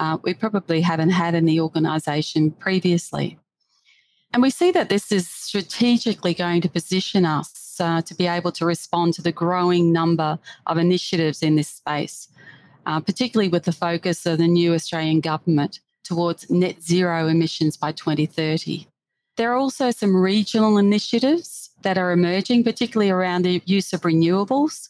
uh, 0.00 0.16
we 0.22 0.32
probably 0.32 0.80
haven't 0.80 1.10
had 1.10 1.34
in 1.34 1.44
the 1.44 1.60
organisation 1.60 2.50
previously. 2.50 3.38
And 4.32 4.42
we 4.42 4.48
see 4.48 4.70
that 4.70 4.88
this 4.88 5.12
is 5.12 5.28
strategically 5.28 6.32
going 6.32 6.62
to 6.62 6.68
position 6.70 7.26
us 7.26 7.61
uh, 7.82 8.00
to 8.02 8.14
be 8.14 8.26
able 8.26 8.52
to 8.52 8.64
respond 8.64 9.12
to 9.14 9.22
the 9.22 9.32
growing 9.32 9.92
number 9.92 10.38
of 10.66 10.78
initiatives 10.78 11.42
in 11.42 11.56
this 11.56 11.68
space, 11.68 12.28
uh, 12.86 13.00
particularly 13.00 13.48
with 13.48 13.64
the 13.64 13.72
focus 13.72 14.24
of 14.24 14.38
the 14.38 14.46
new 14.46 14.72
Australian 14.72 15.20
government 15.20 15.80
towards 16.04 16.48
net 16.50 16.82
zero 16.82 17.26
emissions 17.26 17.76
by 17.76 17.92
2030. 17.92 18.86
There 19.36 19.52
are 19.52 19.56
also 19.56 19.90
some 19.90 20.16
regional 20.16 20.78
initiatives 20.78 21.70
that 21.82 21.98
are 21.98 22.12
emerging, 22.12 22.64
particularly 22.64 23.10
around 23.10 23.42
the 23.42 23.62
use 23.64 23.92
of 23.92 24.02
renewables. 24.02 24.88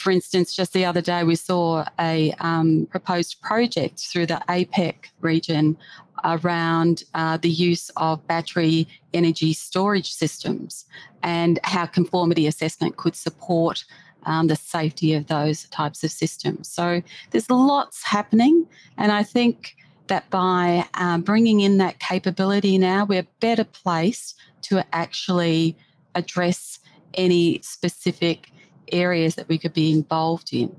For 0.00 0.10
instance, 0.10 0.54
just 0.54 0.72
the 0.72 0.86
other 0.86 1.02
day, 1.02 1.24
we 1.24 1.36
saw 1.36 1.84
a 1.98 2.32
um, 2.40 2.88
proposed 2.90 3.42
project 3.42 4.00
through 4.00 4.26
the 4.26 4.42
APEC 4.48 4.94
region 5.20 5.76
around 6.24 7.04
uh, 7.12 7.36
the 7.36 7.50
use 7.50 7.90
of 7.98 8.26
battery 8.26 8.88
energy 9.12 9.52
storage 9.52 10.10
systems 10.10 10.86
and 11.22 11.60
how 11.64 11.84
conformity 11.84 12.46
assessment 12.46 12.96
could 12.96 13.14
support 13.14 13.84
um, 14.24 14.46
the 14.46 14.56
safety 14.56 15.12
of 15.12 15.26
those 15.26 15.64
types 15.64 16.02
of 16.02 16.10
systems. 16.10 16.66
So 16.66 17.02
there's 17.30 17.50
lots 17.50 18.02
happening, 18.02 18.66
and 18.96 19.12
I 19.12 19.22
think 19.22 19.76
that 20.06 20.30
by 20.30 20.86
um, 20.94 21.20
bringing 21.20 21.60
in 21.60 21.76
that 21.76 21.98
capability 21.98 22.78
now, 22.78 23.04
we're 23.04 23.26
better 23.40 23.64
placed 23.64 24.38
to 24.62 24.82
actually 24.94 25.76
address 26.14 26.78
any 27.12 27.60
specific 27.60 28.50
areas 28.92 29.34
that 29.34 29.48
we 29.48 29.58
could 29.58 29.72
be 29.72 29.92
involved 29.92 30.52
in. 30.52 30.74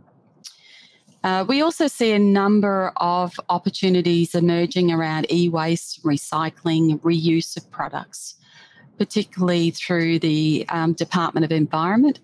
Uh, 1.23 1.45
we 1.47 1.61
also 1.61 1.87
see 1.87 2.11
a 2.13 2.19
number 2.19 2.91
of 2.97 3.39
opportunities 3.49 4.33
emerging 4.33 4.91
around 4.91 5.31
e 5.31 5.49
waste, 5.49 6.03
recycling, 6.03 6.99
reuse 7.01 7.55
of 7.55 7.69
products, 7.69 8.35
particularly 8.97 9.69
through 9.69 10.17
the 10.17 10.65
um, 10.69 10.93
Department 10.93 11.45
of 11.45 11.51
Environment. 11.51 12.19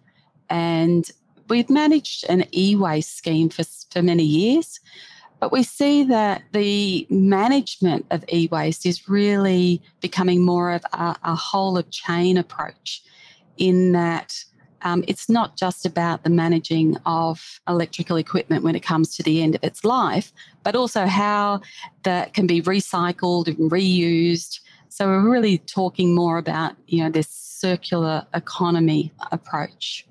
And 0.49 1.09
we've 1.47 1.69
managed 1.69 2.25
an 2.27 2.45
e 2.51 2.75
waste 2.75 3.15
scheme 3.15 3.49
for, 3.49 3.63
for 3.91 4.01
many 4.01 4.23
years, 4.23 4.79
but 5.39 5.51
we 5.51 5.61
see 5.61 6.03
that 6.05 6.41
the 6.53 7.05
management 7.11 8.07
of 8.09 8.25
e 8.33 8.47
waste 8.51 8.83
is 8.87 9.07
really 9.07 9.79
becoming 10.01 10.43
more 10.43 10.71
of 10.71 10.83
a, 10.93 11.15
a 11.23 11.35
whole 11.35 11.77
of 11.77 11.91
chain 11.91 12.37
approach 12.37 13.03
in 13.57 13.91
that 13.91 14.43
um, 14.81 15.03
it's 15.07 15.29
not 15.29 15.57
just 15.57 15.85
about 15.85 16.23
the 16.23 16.29
managing 16.29 16.97
of 17.05 17.59
electrical 17.67 18.17
equipment 18.17 18.63
when 18.63 18.75
it 18.75 18.83
comes 18.83 19.15
to 19.15 19.23
the 19.23 19.41
end 19.41 19.55
of 19.55 19.63
its 19.63 19.83
life, 19.83 20.31
but 20.63 20.75
also 20.75 21.05
how 21.05 21.61
that 22.03 22.33
can 22.33 22.47
be 22.47 22.61
recycled 22.61 23.47
and 23.47 23.71
reused. 23.71 24.59
So 24.89 25.07
we're 25.07 25.29
really 25.29 25.59
talking 25.59 26.15
more 26.15 26.37
about 26.37 26.75
you 26.87 27.03
know 27.03 27.09
this 27.09 27.29
circular 27.29 28.25
economy 28.33 29.11
approach. 29.31 30.05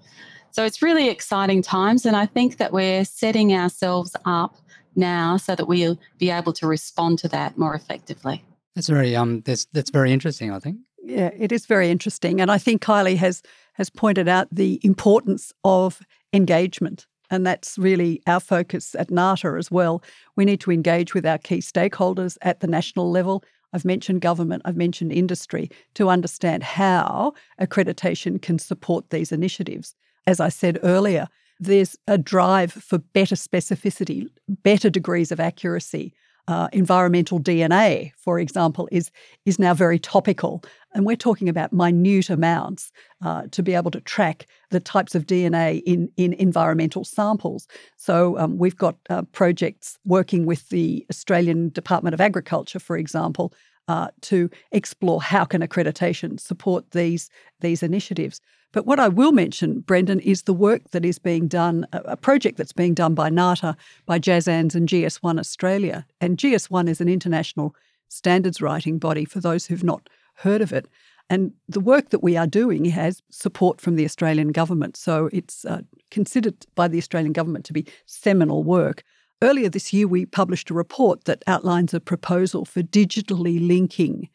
So 0.50 0.64
it's 0.64 0.83
really 0.83 1.09
exciting 1.09 1.62
times, 1.62 2.07
and 2.07 2.16
I 2.16 2.26
think 2.26 2.57
that 2.59 2.72
we're 2.72 3.05
setting 3.05 3.52
ourselves 3.55 4.16
up 4.24 4.57
now 4.96 5.37
so 5.37 5.55
that 5.55 5.66
we'll 5.66 5.98
be 6.18 6.31
able 6.31 6.52
to 6.55 6.66
respond 6.66 7.18
to 7.20 7.29
that 7.29 7.59
more 7.59 7.74
effectively. 7.74 8.44
That's 8.74 8.88
very 8.88 9.14
um 9.16 9.42
that's 9.42 9.66
that's 9.72 9.90
very 9.90 10.12
interesting, 10.12 10.52
I 10.52 10.59
think. 10.59 10.79
Yeah, 11.02 11.31
it 11.38 11.52
is 11.52 11.66
very 11.66 11.90
interesting. 11.90 12.40
And 12.40 12.50
I 12.50 12.59
think 12.59 12.83
Kylie 12.83 13.16
has 13.16 13.42
has 13.76 13.90
pointed 13.90 14.28
out 14.28 14.48
the 14.50 14.80
importance 14.82 15.52
of 15.64 16.00
engagement. 16.32 17.06
And 17.30 17.46
that's 17.46 17.76
really 17.76 18.22
our 18.26 18.40
focus 18.40 18.94
at 18.98 19.10
NATA 19.10 19.56
as 19.58 19.70
well. 19.70 20.02
We 20.36 20.44
need 20.44 20.60
to 20.60 20.72
engage 20.72 21.14
with 21.14 21.26
our 21.26 21.38
key 21.38 21.58
stakeholders 21.58 22.38
at 22.42 22.60
the 22.60 22.66
national 22.66 23.10
level. 23.10 23.42
I've 23.72 23.84
mentioned 23.84 24.20
government, 24.20 24.62
I've 24.64 24.76
mentioned 24.76 25.12
industry 25.12 25.70
to 25.94 26.08
understand 26.08 26.62
how 26.62 27.34
accreditation 27.60 28.40
can 28.40 28.58
support 28.58 29.10
these 29.10 29.32
initiatives. 29.32 29.94
As 30.26 30.40
I 30.40 30.48
said 30.48 30.78
earlier, 30.82 31.26
there's 31.58 31.96
a 32.06 32.16
drive 32.16 32.72
for 32.72 32.98
better 32.98 33.34
specificity, 33.34 34.28
better 34.48 34.88
degrees 34.88 35.32
of 35.32 35.40
accuracy, 35.40 36.14
uh, 36.48 36.68
environmental 36.72 37.40
DNA, 37.40 38.12
for 38.16 38.38
example, 38.38 38.88
is 38.92 39.10
is 39.44 39.58
now 39.58 39.74
very 39.74 39.98
topical, 39.98 40.62
and 40.96 41.04
we're 41.04 41.14
talking 41.14 41.48
about 41.50 41.74
minute 41.74 42.30
amounts 42.30 42.90
uh, 43.22 43.42
to 43.50 43.62
be 43.62 43.74
able 43.74 43.90
to 43.90 44.00
track 44.00 44.46
the 44.70 44.80
types 44.80 45.14
of 45.14 45.26
DNA 45.26 45.82
in 45.85 46.11
in 46.16 46.32
environmental 46.32 47.04
samples. 47.04 47.68
So 47.98 48.38
um, 48.38 48.56
we've 48.56 48.76
got 48.76 48.96
uh, 49.11 49.22
projects 49.32 49.98
working 50.06 50.46
with 50.46 50.70
the 50.70 51.04
Australian 51.11 51.68
Department 51.68 52.14
of 52.14 52.20
Agriculture, 52.20 52.78
for 52.78 52.96
example, 52.96 53.52
uh, 53.88 54.09
to 54.22 54.48
explore 54.72 55.20
how 55.20 55.44
can 55.44 55.61
accreditation 55.61 56.40
support 56.40 56.90
these 56.92 57.28
these 57.61 57.82
initiatives. 57.82 58.40
But 58.72 58.87
what 58.87 58.98
I 58.98 59.09
will 59.09 59.32
mention, 59.32 59.80
Brendan, 59.80 60.20
is 60.20 60.42
the 60.42 60.54
work 60.54 60.90
that 60.92 61.04
is 61.04 61.18
being 61.18 61.46
done, 61.46 61.87
a 61.92 62.16
project 62.16 62.56
that's 62.56 62.72
being 62.72 62.94
done 62.94 63.14
by 63.14 63.28
NATA, 63.28 63.76
by 64.06 64.18
JASANZ 64.18 64.74
and 64.74 64.88
GS1 64.88 65.38
Australia. 65.38 66.06
And 66.20 66.37
GS1 66.37 66.88
is 66.88 67.00
an 67.00 67.09
international 67.09 67.74
standards 68.09 68.61
writing 68.61 68.98
body 68.98 69.24
for 69.24 69.40
those 69.40 69.66
who've 69.66 69.85
not 69.85 70.09
heard 70.37 70.62
of 70.62 70.72
it. 70.72 70.88
And 71.29 71.53
the 71.68 71.81
work 71.81 72.11
that 72.11 72.22
we 72.22 72.37
are 72.37 72.46
doing 72.46 72.85
has 72.87 73.22
support 73.31 73.81
from 73.81 73.96
the 73.96 74.05
Australian 74.05 74.53
government. 74.53 74.96
So 74.96 75.29
it's 75.33 75.64
uh, 75.64 75.81
considered 76.11 76.55
by 76.75 76.87
the 76.88 76.99
Australian 76.99 77.33
government 77.33 77.64
to 77.66 77.72
be 77.72 77.87
seminal 78.07 78.62
work. 78.62 79.03
Earlier 79.42 79.68
this 79.68 79.92
year, 79.92 80.07
we 80.07 80.25
published 80.25 80.70
a 80.70 80.75
report 80.75 81.25
that 81.25 81.42
outlines 81.46 81.92
a 81.92 82.01
proposal 82.01 82.64
for 82.64 82.83
digitally 82.83 83.66
linking 83.66 84.29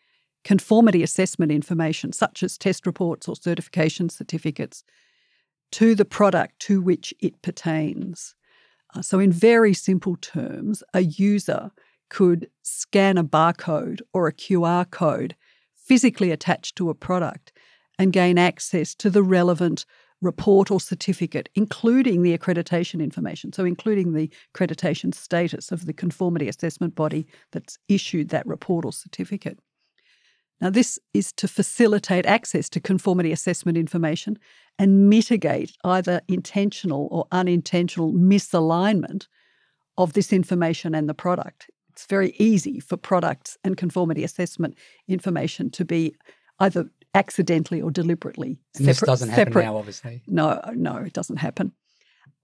conformity 0.43 1.01
assessment 1.01 1.51
information, 1.51 2.11
such 2.11 2.43
as 2.43 2.57
test 2.57 2.85
reports 2.85 3.27
or 3.27 3.35
certification 3.35 4.09
certificates, 4.09 4.83
to 5.71 5.95
the 5.95 6.05
product 6.05 6.59
to 6.59 6.81
which 6.81 7.13
it 7.19 7.41
pertains. 7.41 8.35
Uh, 8.93 9.01
so, 9.01 9.19
in 9.19 9.31
very 9.31 9.73
simple 9.73 10.17
terms, 10.17 10.83
a 10.93 11.01
user 11.01 11.71
could 12.09 12.49
scan 12.61 13.17
a 13.17 13.23
barcode 13.23 14.01
or 14.13 14.27
a 14.27 14.33
QR 14.33 14.89
code 14.89 15.35
physically 15.91 16.31
attached 16.31 16.77
to 16.77 16.89
a 16.89 16.95
product 16.95 17.51
and 17.99 18.13
gain 18.13 18.37
access 18.37 18.95
to 18.95 19.09
the 19.09 19.21
relevant 19.21 19.85
report 20.21 20.71
or 20.71 20.79
certificate, 20.79 21.49
including 21.53 22.21
the 22.21 22.37
accreditation 22.37 23.03
information, 23.03 23.51
so 23.51 23.65
including 23.65 24.13
the 24.13 24.31
accreditation 24.55 25.13
status 25.13 25.69
of 25.69 25.85
the 25.85 25.91
conformity 25.91 26.47
assessment 26.47 26.95
body 26.95 27.27
that's 27.51 27.77
issued 27.89 28.29
that 28.29 28.47
report 28.47 28.85
or 28.85 28.93
certificate. 28.93 29.59
Now, 30.61 30.69
this 30.69 30.97
is 31.13 31.33
to 31.33 31.47
facilitate 31.49 32.25
access 32.25 32.69
to 32.69 32.79
conformity 32.79 33.33
assessment 33.33 33.77
information 33.77 34.39
and 34.79 35.09
mitigate 35.09 35.75
either 35.83 36.21
intentional 36.29 37.09
or 37.11 37.27
unintentional 37.33 38.13
misalignment 38.13 39.27
of 39.97 40.13
this 40.13 40.31
information 40.31 40.95
and 40.95 41.09
the 41.09 41.13
product. 41.13 41.69
It's 41.91 42.05
very 42.05 42.33
easy 42.37 42.79
for 42.79 42.97
products 42.97 43.57
and 43.63 43.75
conformity 43.75 44.23
assessment 44.23 44.77
information 45.07 45.69
to 45.71 45.85
be 45.85 46.15
either 46.59 46.89
accidentally 47.13 47.81
or 47.81 47.91
deliberately 47.91 48.57
and 48.77 48.85
This 48.85 49.01
doesn't 49.01 49.29
happen 49.29 49.53
now, 49.53 49.77
obviously. 49.77 50.21
No, 50.27 50.61
no, 50.73 50.97
it 50.97 51.13
doesn't 51.13 51.37
happen. 51.37 51.73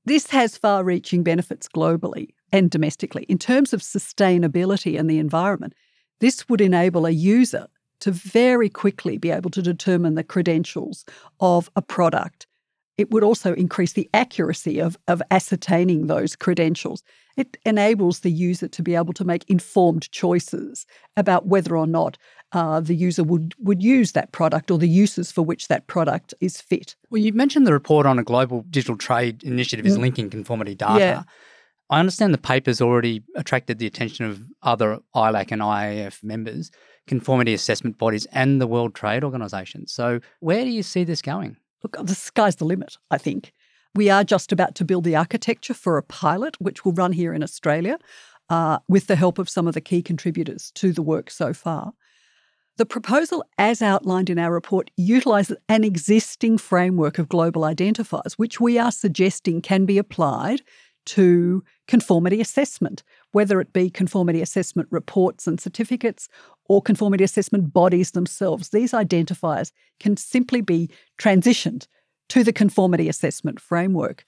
This 0.06 0.28
has 0.28 0.58
far 0.58 0.84
reaching 0.84 1.24
benefits 1.24 1.68
globally 1.68 2.30
and 2.52 2.70
domestically. 2.70 3.24
In 3.24 3.38
terms 3.38 3.74
of 3.74 3.82
sustainability 3.82 5.00
and 5.00 5.10
the 5.10 5.20
environment, 5.20 5.74
this 6.20 6.50
would 6.50 6.62
enable 6.62 7.06
a 7.06 7.12
user 7.12 7.68
to 8.00 8.12
very 8.12 8.70
quickly 8.70 9.18
be 9.18 9.32
able 9.32 9.50
to 9.52 9.62
determine 9.62 10.16
the 10.16 10.24
credentials 10.24 11.06
of 11.40 11.70
a 11.76 11.82
product 11.82 12.47
it 12.98 13.12
would 13.12 13.24
also 13.24 13.54
increase 13.54 13.94
the 13.94 14.10
accuracy 14.14 14.80
of, 14.80 14.98
of 15.08 15.22
ascertaining 15.30 16.08
those 16.08 16.36
credentials. 16.36 17.04
It 17.36 17.58
enables 17.66 18.22
the 18.22 18.32
user 18.32 18.68
to 18.68 18.82
be 18.82 18.96
able 18.96 19.14
to 19.14 19.24
make 19.24 19.48
informed 19.48 20.10
choices 20.12 20.86
about 21.16 21.46
whether 21.46 21.78
or 21.78 21.86
not 21.86 22.18
uh, 22.54 22.80
the 22.80 22.96
user 22.96 23.24
would, 23.24 23.54
would 23.60 23.84
use 23.84 24.14
that 24.14 24.32
product 24.32 24.72
or 24.72 24.80
the 24.80 24.90
uses 24.90 25.32
for 25.32 25.44
which 25.44 25.68
that 25.68 25.86
product 25.88 26.34
is 26.40 26.60
fit. 26.60 26.96
Well, 27.10 27.22
you 27.22 27.34
mentioned 27.34 27.68
the 27.68 27.74
report 27.74 28.06
on 28.06 28.18
a 28.18 28.24
global 28.24 28.66
digital 28.70 28.98
trade 28.98 29.44
initiative 29.44 29.86
is 29.86 29.98
mm. 29.98 30.02
linking 30.02 30.30
conformity 30.30 30.74
data. 30.74 31.00
Yeah. 31.00 31.24
I 31.90 32.00
understand 32.00 32.34
the 32.34 32.40
paper's 32.40 32.82
already 32.82 33.24
attracted 33.36 33.80
the 33.80 33.88
attention 33.88 34.26
of 34.26 34.42
other 34.62 35.00
ILAC 35.16 35.52
and 35.52 35.62
IAF 35.62 36.22
members, 36.24 36.72
conformity 37.06 37.54
assessment 37.54 37.98
bodies, 37.98 38.26
and 38.32 38.60
the 38.60 38.68
World 38.68 38.94
Trade 38.94 39.24
Organization. 39.24 39.88
So, 39.88 40.20
where 40.42 40.66
do 40.66 40.70
you 40.70 40.84
see 40.84 41.06
this 41.06 41.22
going? 41.22 41.56
Look, 41.84 41.98
the 42.02 42.16
sky's 42.16 42.56
the 42.56 42.66
limit, 42.66 42.98
I 43.12 43.18
think. 43.18 43.54
We 43.96 44.10
are 44.10 44.24
just 44.24 44.52
about 44.52 44.76
to 44.76 44.86
build 44.86 45.04
the 45.04 45.16
architecture 45.16 45.74
for 45.74 45.98
a 45.98 46.04
pilot, 46.04 46.56
which 46.60 46.86
will 46.86 46.94
run 46.94 47.14
here 47.14 47.34
in 47.34 47.44
Australia 47.44 47.98
uh, 48.50 48.80
with 48.88 49.08
the 49.08 49.16
help 49.16 49.40
of 49.40 49.50
some 49.50 49.68
of 49.68 49.74
the 49.74 49.82
key 49.82 50.02
contributors 50.02 50.72
to 50.76 50.92
the 50.92 51.02
work 51.02 51.30
so 51.30 51.54
far. 51.54 51.94
The 52.78 52.86
proposal, 52.86 53.44
as 53.58 53.82
outlined 53.82 54.30
in 54.30 54.38
our 54.38 54.54
report, 54.54 54.92
utilises 54.98 55.58
an 55.68 55.84
existing 55.84 56.60
framework 56.60 57.18
of 57.18 57.28
global 57.28 57.64
identifiers, 57.64 58.34
which 58.34 58.62
we 58.62 58.78
are 58.78 58.92
suggesting 58.92 59.62
can 59.62 59.86
be 59.86 59.98
applied 59.98 60.62
to 61.08 61.64
conformity 61.88 62.40
assessment, 62.40 63.02
whether 63.32 63.60
it 63.60 63.74
be 63.74 63.90
conformity 63.90 64.42
assessment 64.42 64.88
reports 64.92 65.48
and 65.48 65.60
certificates 65.60 66.28
or 66.66 66.82
conformity 66.82 67.24
assessment 67.24 67.74
bodies 67.74 68.12
themselves. 68.12 68.70
These 68.70 68.92
identifiers 68.92 69.72
can 70.00 70.18
simply 70.18 70.62
be 70.62 70.90
transitioned 71.20 71.88
to 72.30 72.44
the 72.44 72.54
conformity 72.54 73.08
assessment 73.08 73.60
framework. 73.60 74.26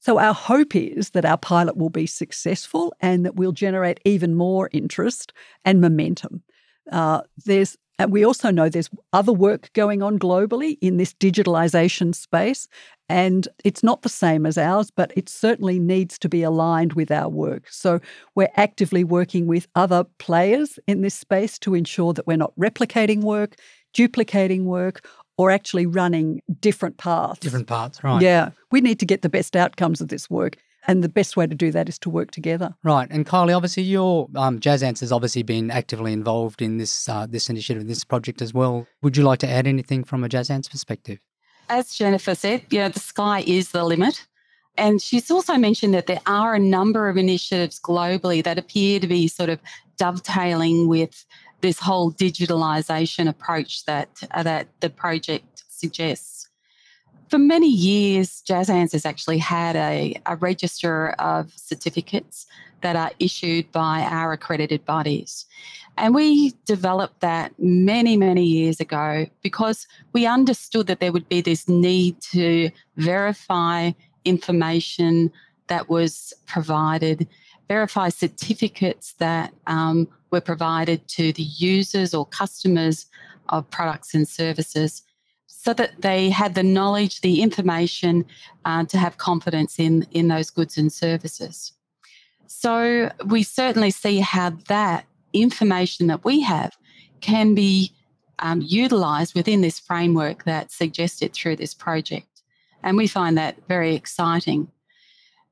So, 0.00 0.18
our 0.18 0.34
hope 0.34 0.74
is 0.74 1.10
that 1.10 1.24
our 1.24 1.38
pilot 1.38 1.76
will 1.76 1.90
be 1.90 2.06
successful 2.06 2.92
and 3.00 3.24
that 3.24 3.36
we'll 3.36 3.52
generate 3.52 4.00
even 4.04 4.34
more 4.34 4.68
interest 4.72 5.32
and 5.64 5.80
momentum. 5.80 6.42
Uh, 6.90 7.22
there's 7.44 7.76
and 8.02 8.12
we 8.12 8.24
also 8.24 8.50
know 8.50 8.68
there's 8.68 8.90
other 9.12 9.32
work 9.32 9.72
going 9.72 10.02
on 10.02 10.18
globally 10.18 10.78
in 10.80 10.96
this 10.96 11.14
digitalization 11.14 12.14
space, 12.14 12.68
and 13.08 13.48
it's 13.64 13.82
not 13.82 14.02
the 14.02 14.08
same 14.08 14.46
as 14.46 14.56
ours, 14.56 14.90
but 14.90 15.12
it 15.16 15.28
certainly 15.28 15.78
needs 15.78 16.18
to 16.18 16.28
be 16.28 16.42
aligned 16.42 16.94
with 16.94 17.10
our 17.10 17.28
work. 17.28 17.68
So 17.68 18.00
we're 18.34 18.52
actively 18.56 19.04
working 19.04 19.46
with 19.46 19.68
other 19.74 20.04
players 20.18 20.78
in 20.86 21.02
this 21.02 21.14
space 21.14 21.58
to 21.60 21.74
ensure 21.74 22.12
that 22.14 22.26
we're 22.26 22.36
not 22.36 22.56
replicating 22.56 23.20
work, 23.20 23.56
duplicating 23.92 24.64
work, 24.64 25.06
or 25.36 25.50
actually 25.50 25.86
running 25.86 26.40
different 26.60 26.98
paths. 26.98 27.40
Different 27.40 27.66
paths, 27.66 28.02
right. 28.04 28.22
Yeah. 28.22 28.50
We 28.70 28.80
need 28.80 29.00
to 29.00 29.06
get 29.06 29.22
the 29.22 29.28
best 29.28 29.56
outcomes 29.56 30.00
of 30.00 30.08
this 30.08 30.30
work. 30.30 30.56
And 30.86 31.04
the 31.04 31.08
best 31.08 31.36
way 31.36 31.46
to 31.46 31.54
do 31.54 31.70
that 31.70 31.88
is 31.88 31.98
to 32.00 32.10
work 32.10 32.32
together. 32.32 32.74
Right. 32.82 33.08
And 33.10 33.24
Kylie, 33.24 33.56
obviously, 33.56 33.84
your 33.84 34.28
um, 34.34 34.58
JASANZ 34.58 35.00
has 35.00 35.12
obviously 35.12 35.44
been 35.44 35.70
actively 35.70 36.12
involved 36.12 36.60
in 36.60 36.78
this 36.78 37.08
uh, 37.08 37.26
this 37.28 37.48
initiative, 37.48 37.86
this 37.86 38.04
project 38.04 38.42
as 38.42 38.52
well. 38.52 38.86
Would 39.02 39.16
you 39.16 39.22
like 39.22 39.38
to 39.40 39.48
add 39.48 39.66
anything 39.66 40.02
from 40.02 40.24
a 40.24 40.28
Jazz 40.28 40.48
JASANZ 40.48 40.70
perspective? 40.70 41.18
As 41.68 41.94
Jennifer 41.94 42.34
said, 42.34 42.64
you 42.70 42.80
know, 42.80 42.88
the 42.88 43.00
sky 43.00 43.44
is 43.46 43.70
the 43.70 43.84
limit. 43.84 44.26
And 44.76 45.02
she's 45.02 45.30
also 45.30 45.56
mentioned 45.56 45.94
that 45.94 46.06
there 46.06 46.20
are 46.26 46.54
a 46.54 46.58
number 46.58 47.08
of 47.08 47.16
initiatives 47.16 47.78
globally 47.78 48.42
that 48.42 48.58
appear 48.58 49.00
to 49.00 49.06
be 49.06 49.28
sort 49.28 49.50
of 49.50 49.60
dovetailing 49.98 50.88
with 50.88 51.26
this 51.60 51.78
whole 51.78 52.10
digitalization 52.10 53.28
approach 53.28 53.84
that 53.84 54.08
uh, 54.32 54.42
that 54.42 54.68
the 54.80 54.90
project 54.90 55.64
suggests 55.68 56.48
for 57.32 57.38
many 57.38 57.70
years, 57.70 58.42
JASANZ 58.46 58.92
has 58.92 59.06
actually 59.06 59.38
had 59.38 59.74
a, 59.74 60.14
a 60.26 60.36
register 60.36 61.12
of 61.12 61.50
certificates 61.56 62.44
that 62.82 62.94
are 62.94 63.10
issued 63.18 63.72
by 63.72 64.02
our 64.02 64.34
accredited 64.34 64.84
bodies. 64.84 65.46
And 65.96 66.14
we 66.14 66.52
developed 66.66 67.20
that 67.20 67.54
many, 67.58 68.18
many 68.18 68.44
years 68.44 68.80
ago 68.80 69.24
because 69.42 69.86
we 70.12 70.26
understood 70.26 70.86
that 70.88 71.00
there 71.00 71.10
would 71.10 71.26
be 71.30 71.40
this 71.40 71.66
need 71.70 72.20
to 72.32 72.68
verify 72.98 73.92
information 74.26 75.32
that 75.68 75.88
was 75.88 76.34
provided, 76.44 77.26
verify 77.66 78.10
certificates 78.10 79.14
that 79.14 79.54
um, 79.66 80.06
were 80.30 80.42
provided 80.42 81.08
to 81.08 81.32
the 81.32 81.44
users 81.44 82.12
or 82.12 82.26
customers 82.26 83.06
of 83.48 83.70
products 83.70 84.12
and 84.12 84.28
services 84.28 85.02
so 85.62 85.72
that 85.72 86.02
they 86.02 86.28
had 86.28 86.56
the 86.56 86.62
knowledge, 86.64 87.20
the 87.20 87.40
information 87.40 88.24
uh, 88.64 88.84
to 88.84 88.98
have 88.98 89.16
confidence 89.16 89.78
in, 89.78 90.04
in 90.10 90.26
those 90.26 90.50
goods 90.50 90.76
and 90.76 90.92
services. 90.92 91.72
So 92.48 93.12
we 93.26 93.44
certainly 93.44 93.92
see 93.92 94.18
how 94.18 94.50
that 94.66 95.04
information 95.32 96.08
that 96.08 96.24
we 96.24 96.40
have 96.40 96.76
can 97.20 97.54
be 97.54 97.92
um, 98.40 98.60
utilised 98.60 99.36
within 99.36 99.60
this 99.60 99.78
framework 99.78 100.42
that's 100.42 100.74
suggested 100.74 101.32
through 101.32 101.56
this 101.56 101.74
project. 101.74 102.42
And 102.82 102.96
we 102.96 103.06
find 103.06 103.38
that 103.38 103.56
very 103.68 103.94
exciting. 103.94 104.66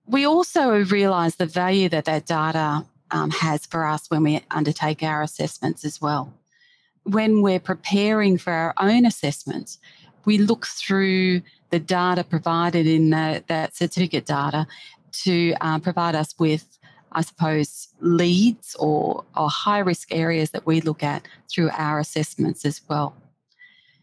We 0.06 0.26
also 0.26 0.84
realise 0.86 1.36
the 1.36 1.46
value 1.46 1.88
that 1.88 2.06
that 2.06 2.26
data 2.26 2.84
um, 3.12 3.30
has 3.30 3.64
for 3.64 3.86
us 3.86 4.10
when 4.10 4.24
we 4.24 4.44
undertake 4.50 5.04
our 5.04 5.22
assessments 5.22 5.84
as 5.84 6.00
well. 6.00 6.34
When 7.04 7.42
we're 7.42 7.60
preparing 7.60 8.38
for 8.38 8.52
our 8.52 8.74
own 8.76 9.06
assessments, 9.06 9.78
we 10.24 10.38
look 10.38 10.66
through 10.66 11.42
the 11.70 11.78
data 11.78 12.24
provided 12.24 12.86
in 12.86 13.10
the, 13.10 13.42
that 13.46 13.74
certificate 13.74 14.26
data 14.26 14.66
to 15.12 15.54
uh, 15.60 15.78
provide 15.78 16.14
us 16.14 16.34
with, 16.38 16.78
I 17.12 17.22
suppose, 17.22 17.88
leads 18.00 18.74
or, 18.76 19.24
or 19.36 19.48
high 19.48 19.78
risk 19.78 20.12
areas 20.12 20.50
that 20.50 20.66
we 20.66 20.80
look 20.80 21.02
at 21.02 21.26
through 21.50 21.70
our 21.72 21.98
assessments 21.98 22.64
as 22.64 22.80
well. 22.88 23.14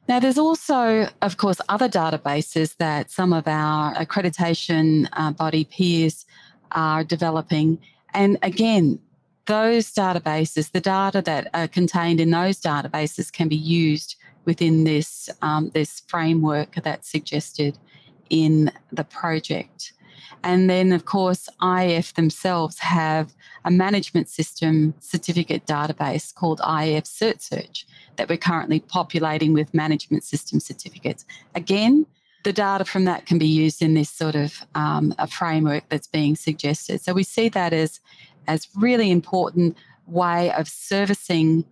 Now, 0.07 0.19
there's 0.21 0.37
also, 0.37 1.09
of 1.21 1.35
course, 1.35 1.59
other 1.67 1.89
databases 1.89 2.77
that 2.77 3.11
some 3.11 3.33
of 3.33 3.47
our 3.47 3.93
accreditation 3.95 5.07
uh, 5.13 5.31
body 5.31 5.65
peers 5.65 6.25
are 6.71 7.03
developing. 7.03 7.77
And 8.13 8.37
again, 8.41 8.99
those 9.47 9.93
databases, 9.93 10.71
the 10.71 10.81
data 10.81 11.21
that 11.23 11.49
are 11.53 11.67
contained 11.67 12.21
in 12.21 12.31
those 12.31 12.61
databases 12.61 13.31
can 13.31 13.49
be 13.49 13.55
used 13.57 14.15
within 14.47 14.85
this, 14.85 15.29
um, 15.43 15.69
this 15.75 16.01
framework 16.07 16.73
that's 16.81 17.11
suggested 17.11 17.77
in 18.31 18.71
the 18.91 19.03
project. 19.03 19.93
And 20.43 20.69
then, 20.69 20.91
of 20.93 21.05
course, 21.05 21.49
IAF 21.61 22.13
themselves 22.13 22.79
have 22.79 23.35
a 23.65 23.71
management 23.71 24.29
system 24.29 24.93
certificate 24.99 25.65
database 25.65 26.33
called 26.33 26.59
IAF 26.59 27.03
Cert 27.03 27.41
Search 27.41 27.85
that 28.15 28.29
we're 28.29 28.37
currently 28.37 28.79
populating 28.79 29.53
with 29.53 29.73
management 29.73 30.23
system 30.23 30.59
certificates. 30.59 31.25
Again, 31.53 32.05
the 32.43 32.53
data 32.53 32.85
from 32.85 33.05
that 33.05 33.25
can 33.25 33.37
be 33.37 33.47
used 33.47 33.81
in 33.81 33.93
this 33.93 34.09
sort 34.09 34.35
of 34.35 34.63
um, 34.73 35.13
a 35.19 35.27
framework 35.27 35.83
that's 35.89 36.07
being 36.07 36.35
suggested. 36.35 37.01
So 37.01 37.13
we 37.13 37.23
see 37.23 37.49
that 37.49 37.73
as 37.73 37.99
as 38.47 38.69
really 38.75 39.11
important 39.11 39.75
way 40.05 40.53
of 40.53 40.69
servicing 40.69 41.65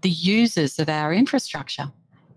the 0.00 0.08
users 0.08 0.78
of 0.78 0.88
our 0.88 1.12
infrastructure 1.12 1.92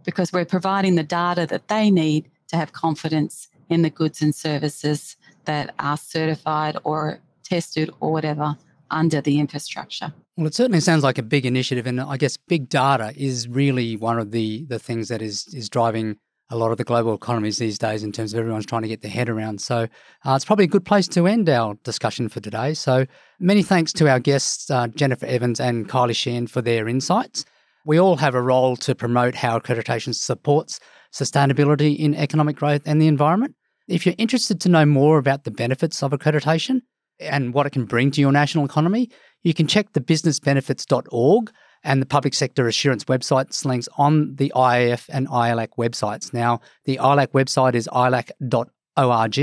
because 0.05 0.31
we're 0.31 0.45
providing 0.45 0.95
the 0.95 1.03
data 1.03 1.45
that 1.47 1.67
they 1.67 1.91
need 1.91 2.29
to 2.47 2.55
have 2.55 2.73
confidence 2.73 3.49
in 3.69 3.81
the 3.81 3.89
goods 3.89 4.21
and 4.21 4.33
services 4.33 5.17
that 5.45 5.73
are 5.79 5.97
certified 5.97 6.77
or 6.83 7.19
tested 7.43 7.89
or 7.99 8.11
whatever 8.11 8.57
under 8.91 9.21
the 9.21 9.39
infrastructure. 9.39 10.13
Well, 10.37 10.47
it 10.47 10.53
certainly 10.53 10.79
sounds 10.79 11.03
like 11.03 11.17
a 11.17 11.23
big 11.23 11.45
initiative, 11.45 11.87
and 11.87 11.99
I 11.99 12.17
guess 12.17 12.37
big 12.37 12.69
data 12.69 13.13
is 13.15 13.47
really 13.47 13.95
one 13.95 14.19
of 14.19 14.31
the 14.31 14.65
the 14.65 14.79
things 14.79 15.07
that 15.07 15.21
is 15.21 15.47
is 15.53 15.69
driving 15.69 16.17
a 16.51 16.57
lot 16.57 16.71
of 16.71 16.77
the 16.77 16.83
global 16.83 17.15
economies 17.15 17.57
these 17.57 17.79
days 17.79 18.03
in 18.03 18.11
terms 18.11 18.33
of 18.33 18.39
everyone's 18.39 18.67
trying 18.67 18.83
to 18.83 18.87
get 18.87 19.01
their 19.01 19.11
head 19.11 19.29
around. 19.29 19.59
So 19.61 19.87
uh, 20.25 20.33
it's 20.35 20.45
probably 20.45 20.65
a 20.65 20.69
good 20.69 20.86
place 20.86 21.07
to 21.09 21.25
end 21.25 21.49
our 21.49 21.73
discussion 21.84 22.30
for 22.30 22.39
today. 22.39 22.75
So 22.75 23.05
many 23.39 23.63
thanks 23.63 23.91
to 23.93 24.07
our 24.07 24.19
guests, 24.19 24.69
uh, 24.69 24.88
Jennifer 24.89 25.25
Evans 25.25 25.59
and 25.59 25.89
Kylie 25.89 26.15
Sheehan, 26.15 26.47
for 26.47 26.61
their 26.61 26.88
insights. 26.88 27.45
We 27.86 27.99
all 27.99 28.17
have 28.17 28.33
a 28.33 28.41
role 28.41 28.75
to 28.77 28.95
promote 28.95 29.36
how 29.36 29.59
accreditation 29.59 30.15
supports 30.15 30.79
sustainability 31.13 31.97
in 31.97 32.15
economic 32.15 32.55
growth 32.55 32.81
and 32.86 32.99
the 32.99 33.07
environment. 33.07 33.55
If 33.88 34.05
you're 34.05 34.15
interested 34.17 34.59
to 34.61 34.69
know 34.69 34.86
more 34.86 35.19
about 35.19 35.43
the 35.43 35.51
benefits 35.51 36.01
of 36.01 36.11
accreditation 36.11 36.81
and 37.19 37.53
what 37.53 37.67
it 37.67 37.69
can 37.69 37.86
bring 37.86 38.09
to 38.11 38.21
your 38.21 38.31
national 38.31 38.65
economy, 38.65 39.11
you 39.43 39.53
can 39.53 39.67
check 39.67 39.93
the 39.93 40.01
businessbenefits.org 40.01 41.51
and 41.83 42.01
the 42.01 42.07
public 42.07 42.33
sector 42.33 42.67
assurance 42.67 43.03
website 43.03 43.63
links 43.63 43.88
on 43.97 44.36
the 44.36 44.51
IAF 44.55 45.07
and 45.09 45.27
ILAC 45.27 45.69
websites. 45.77 46.33
Now, 46.33 46.61
the 46.86 46.97
ILAC 46.97 47.27
website 47.27 47.75
is 47.75 47.88
ilac.org 47.93 49.38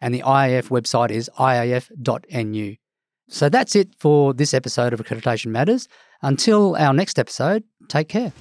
and 0.00 0.14
the 0.14 0.22
IAF 0.22 0.68
website 0.68 1.10
is 1.10 1.30
iaf.nu. 1.38 2.74
So 3.28 3.48
that's 3.48 3.76
it 3.76 3.94
for 3.98 4.32
this 4.32 4.54
episode 4.54 4.92
of 4.92 5.00
Accreditation 5.00 5.46
Matters. 5.46 5.88
Until 6.22 6.76
our 6.76 6.92
next 6.92 7.18
episode, 7.18 7.64
Take 7.92 8.08
care. 8.08 8.32